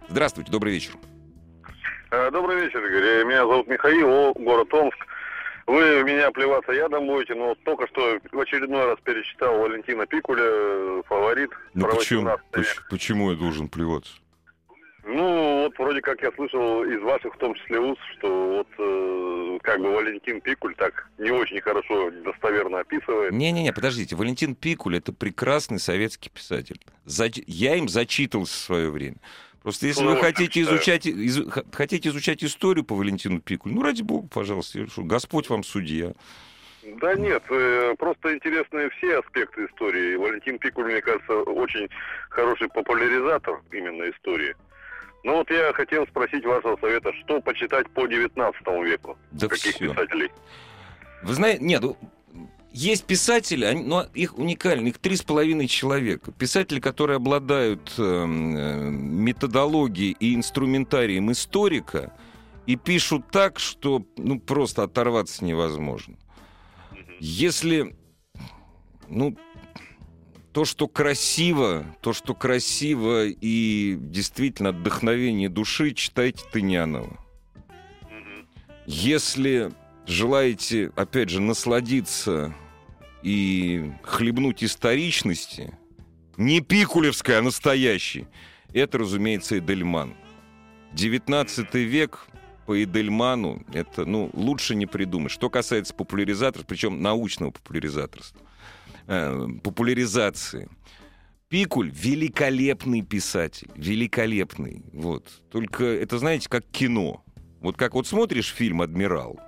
Здравствуйте, 0.10 0.52
добрый 0.52 0.74
вечер. 0.74 0.94
Добрый 2.32 2.62
вечер, 2.66 2.86
Игорь. 2.86 3.26
Меня 3.26 3.48
зовут 3.48 3.68
Михаил, 3.68 4.34
город 4.34 4.74
Омск. 4.74 4.98
Вы 5.66 6.04
меня 6.04 6.30
плеваться 6.32 6.74
ядом 6.74 7.08
будете, 7.08 7.36
но 7.36 7.56
только 7.64 7.88
что 7.88 8.20
в 8.32 8.40
очередной 8.40 8.86
раз 8.86 9.00
перечитал 9.04 9.60
Валентина 9.60 10.06
Пикуля, 10.06 11.02
фаворит. 11.04 11.52
Ну 11.74 11.88
почему, 11.88 12.30
почему 12.90 13.32
я 13.32 13.38
должен 13.38 13.70
плеваться? 13.70 14.14
Ну, 15.06 15.64
вот 15.64 15.78
вроде 15.78 16.02
как 16.02 16.22
я 16.22 16.32
слышал 16.32 16.84
из 16.86 17.02
ваших, 17.02 17.36
в 17.36 17.38
том 17.38 17.54
числе 17.56 17.80
уст, 17.80 18.00
что 18.18 18.58
вот 18.58 18.68
э, 18.78 19.60
как 19.62 19.82
бы 19.82 19.94
Валентин 19.94 20.40
Пикуль 20.40 20.76
так 20.76 21.10
не 21.18 21.30
очень 21.30 21.60
хорошо, 21.60 22.10
достоверно 22.24 22.80
описывает. 22.80 23.34
Не-не-не, 23.34 23.74
подождите, 23.74 24.16
Валентин 24.16 24.56
Пикуль 24.56 24.98
это 24.98 25.12
прекрасный 25.12 25.80
советский 25.80 26.30
писатель. 26.30 26.80
За... 27.04 27.28
Я 27.48 27.76
им 27.76 27.90
зачитывался 27.90 28.54
в 28.54 28.62
свое 28.62 28.90
время. 28.90 29.18
Просто 29.62 29.88
если 29.88 30.04
ну, 30.04 30.12
вы 30.12 30.22
хотите 30.22 30.62
изучать, 30.62 31.06
из, 31.06 31.40
хотите 31.74 32.10
изучать 32.10 32.44
историю 32.44 32.86
по 32.86 32.96
Валентину 32.96 33.42
Пикулю, 33.42 33.76
ну, 33.76 33.84
ради 33.84 34.04
бога, 34.04 34.28
пожалуйста, 34.34 34.86
Господь 34.98 35.50
вам 35.50 35.64
судья. 35.64 36.14
Да 37.00 37.16
нет, 37.16 37.44
э, 37.50 37.96
просто 37.98 38.34
интересны 38.34 38.90
все 38.92 39.20
аспекты 39.20 39.66
истории. 39.66 40.16
Валентин 40.16 40.60
Пикуль, 40.60 40.86
мне 40.86 41.02
кажется, 41.02 41.34
очень 41.44 41.88
хороший 42.30 42.68
популяризатор 42.68 43.62
именно 43.72 44.10
истории. 44.10 44.56
Ну 45.24 45.38
вот 45.38 45.50
я 45.50 45.72
хотел 45.74 46.06
спросить 46.08 46.46
вашего 46.46 46.78
совета, 46.78 47.12
что 47.24 47.42
почитать 47.42 47.90
по 47.92 48.06
19 48.08 48.62
веку? 48.86 49.18
Да 49.32 49.48
Каких 49.48 49.76
все. 49.76 49.90
писателей? 49.90 50.32
Вы 51.24 51.34
знаете, 51.34 51.64
нет, 51.64 51.84
есть 52.74 53.06
писатели, 53.06 53.64
они, 53.64 53.84
но 53.84 54.08
их 54.14 54.38
уникально, 54.38 54.88
их 54.88 54.98
три 54.98 55.16
с 55.16 55.22
половиной 55.22 55.68
человека. 55.68 56.32
Писатели, 56.32 56.80
которые 56.82 57.18
обладают 57.18 57.94
э, 57.98 58.26
методологией 58.26 60.18
и 60.20 60.36
инструментарием 60.36 61.32
историка 61.32 62.12
и 62.66 62.76
пишут 62.76 63.30
так, 63.32 63.60
что 63.60 64.04
ну, 64.18 64.40
просто 64.40 64.84
оторваться 64.84 65.46
невозможно. 65.46 66.16
Если, 67.20 67.96
ну, 69.08 69.38
то, 70.54 70.66
что 70.66 70.88
красиво, 70.88 71.86
то, 72.02 72.14
что 72.14 72.36
красиво 72.36 73.26
и 73.26 73.98
действительно 74.00 74.70
отдохновение 74.70 75.50
души, 75.50 75.92
читайте 75.92 76.44
Тынянова. 76.52 77.20
Если 78.86 79.72
желаете, 80.06 80.92
опять 80.96 81.30
же, 81.30 81.42
насладиться 81.42 82.54
и 83.24 83.92
хлебнуть 84.04 84.64
историчности, 84.64 85.76
не 86.38 86.62
пикулевская, 86.62 87.40
а 87.40 87.42
настоящий, 87.42 88.28
это, 88.74 89.00
разумеется, 89.00 89.58
Эдельман. 89.58 90.14
19 90.94 91.74
век 91.76 92.28
по 92.68 92.82
Эдельману 92.82 93.66
это, 93.74 94.06
ну, 94.06 94.30
лучше 94.34 94.76
не 94.76 94.86
придумать. 94.86 95.32
Что 95.32 95.50
касается 95.50 95.96
популяризаторства, 95.96 96.68
причем 96.68 97.02
научного 97.02 97.50
популяризаторства, 97.52 98.40
э, 99.08 99.48
популяризации. 99.64 100.70
Пикуль 101.50 101.92
великолепный 101.92 103.02
писатель, 103.02 103.70
великолепный. 103.76 104.84
Вот. 104.92 105.28
Только 105.52 105.86
это, 105.86 106.18
знаете, 106.18 106.50
как 106.50 106.66
кино. 106.66 107.24
Вот 107.62 107.78
как 107.78 107.94
вот 107.94 108.08
смотришь 108.08 108.48
фильм 108.52 108.82
«Адмирал», 108.82 109.40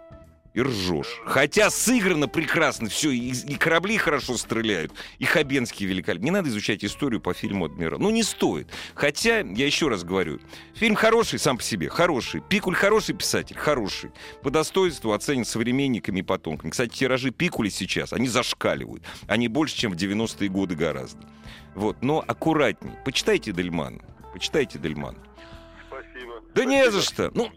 и 0.55 0.61
ржешь. 0.61 1.21
Хотя 1.25 1.69
сыграно 1.69 2.27
прекрасно, 2.27 2.89
все, 2.89 3.11
и, 3.11 3.31
и 3.31 3.55
корабли 3.55 3.97
хорошо 3.97 4.37
стреляют, 4.37 4.93
и 5.19 5.25
Хабенский 5.25 5.85
великолепный. 5.85 6.25
Не 6.25 6.31
надо 6.31 6.49
изучать 6.49 6.83
историю 6.83 7.19
по 7.19 7.33
фильму 7.33 7.65
«Адмирал». 7.65 7.99
Ну, 7.99 8.09
не 8.09 8.23
стоит. 8.23 8.69
Хотя, 8.95 9.39
я 9.39 9.65
еще 9.65 9.89
раз 9.89 10.03
говорю, 10.03 10.39
фильм 10.73 10.95
хороший 10.95 11.39
сам 11.39 11.57
по 11.57 11.63
себе, 11.63 11.89
хороший. 11.89 12.41
Пикуль 12.41 12.73
хороший 12.73 13.15
писатель, 13.15 13.57
хороший. 13.57 14.11
По 14.41 14.49
достоинству 14.49 15.11
оценен 15.11 15.43
современниками 15.43 16.19
и 16.19 16.23
потомками. 16.23 16.71
Кстати, 16.71 16.95
тиражи 16.95 17.31
Пикули 17.31 17.69
сейчас, 17.69 18.13
они 18.13 18.29
зашкаливают. 18.29 19.03
Они 19.27 19.49
больше, 19.49 19.75
чем 19.75 19.91
в 19.91 19.95
90-е 19.95 20.49
годы 20.49 20.75
гораздо. 20.75 21.27
Вот, 21.75 22.01
но 22.01 22.23
аккуратней. 22.25 22.93
Почитайте 23.03 23.51
Дельман. 23.51 24.01
Почитайте 24.31 24.79
Дельман. 24.79 25.17
Спасибо. 25.87 26.39
Да 26.41 26.61
Спасибо. 26.61 26.71
не 26.71 26.91
за 26.91 27.01
что. 27.01 27.31
Ну, 27.33 27.51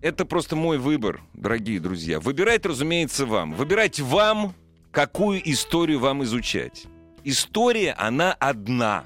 это 0.00 0.24
просто 0.24 0.56
мой 0.56 0.78
выбор, 0.78 1.22
дорогие 1.32 1.80
друзья. 1.80 2.20
Выбирать, 2.20 2.66
разумеется, 2.66 3.26
вам. 3.26 3.54
Выбирать 3.54 3.98
вам, 4.00 4.54
какую 4.90 5.40
историю 5.50 6.00
вам 6.00 6.22
изучать. 6.24 6.86
История, 7.24 7.92
она 7.92 8.32
одна. 8.34 9.04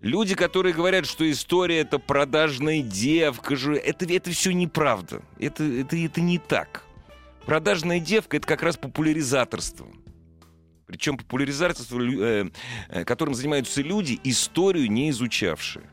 Люди, 0.00 0.34
которые 0.34 0.72
говорят, 0.72 1.06
что 1.06 1.30
история 1.30 1.80
это 1.80 1.98
продажная 1.98 2.80
девка, 2.80 3.56
же, 3.56 3.74
это, 3.74 4.06
это 4.06 4.30
все 4.30 4.52
неправда. 4.52 5.22
Это, 5.38 5.62
это, 5.64 5.96
это 5.96 6.20
не 6.22 6.38
так. 6.38 6.84
Продажная 7.44 8.00
девка 8.00 8.38
это 8.38 8.46
как 8.46 8.62
раз 8.62 8.76
популяризаторство. 8.76 9.86
Причем 10.86 11.18
популяризаторство, 11.18 12.00
э, 12.00 12.48
э, 12.88 13.04
которым 13.04 13.34
занимаются 13.34 13.82
люди, 13.82 14.18
историю 14.24 14.90
не 14.90 15.10
изучавшие. 15.10 15.89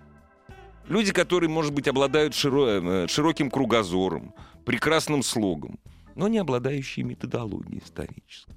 Люди, 0.87 1.11
которые, 1.11 1.49
может 1.49 1.73
быть, 1.73 1.87
обладают 1.87 2.33
широ- 2.33 3.07
широким 3.07 3.51
кругозором, 3.51 4.33
прекрасным 4.65 5.21
слогом, 5.21 5.79
но 6.15 6.27
не 6.27 6.37
обладающие 6.37 7.05
методологией 7.05 7.83
исторической. 7.83 8.55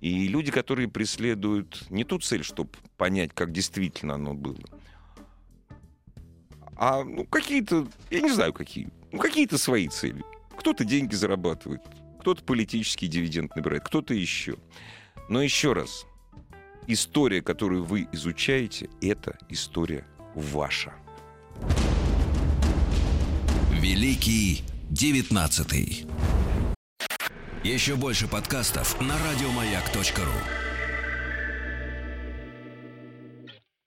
И 0.00 0.28
люди, 0.28 0.50
которые 0.50 0.88
преследуют 0.88 1.84
не 1.90 2.04
ту 2.04 2.18
цель, 2.18 2.42
чтобы 2.42 2.70
понять, 2.96 3.32
как 3.34 3.52
действительно 3.52 4.14
оно 4.14 4.34
было, 4.34 4.58
а 6.76 7.04
ну, 7.04 7.24
какие-то, 7.26 7.86
я 8.10 8.20
не 8.20 8.30
знаю, 8.30 8.52
какие, 8.52 8.88
ну, 9.12 9.18
какие-то 9.18 9.58
свои 9.58 9.86
цели. 9.88 10.24
Кто-то 10.56 10.84
деньги 10.84 11.14
зарабатывает, 11.14 11.80
кто-то 12.20 12.42
политический 12.42 13.06
дивиденд 13.06 13.54
набирает, 13.54 13.84
кто-то 13.84 14.14
еще. 14.14 14.56
Но 15.28 15.40
еще 15.42 15.72
раз, 15.74 16.06
история, 16.88 17.42
которую 17.42 17.84
вы 17.84 18.08
изучаете, 18.12 18.88
это 19.00 19.38
история 19.48 20.04
ваша. 20.34 20.92
Великий 23.70 24.64
девятнадцатый. 24.90 26.06
Еще 27.64 27.96
больше 27.96 28.26
подкастов 28.28 29.00
на 29.00 29.14
радиомаяк.ру. 29.18 30.71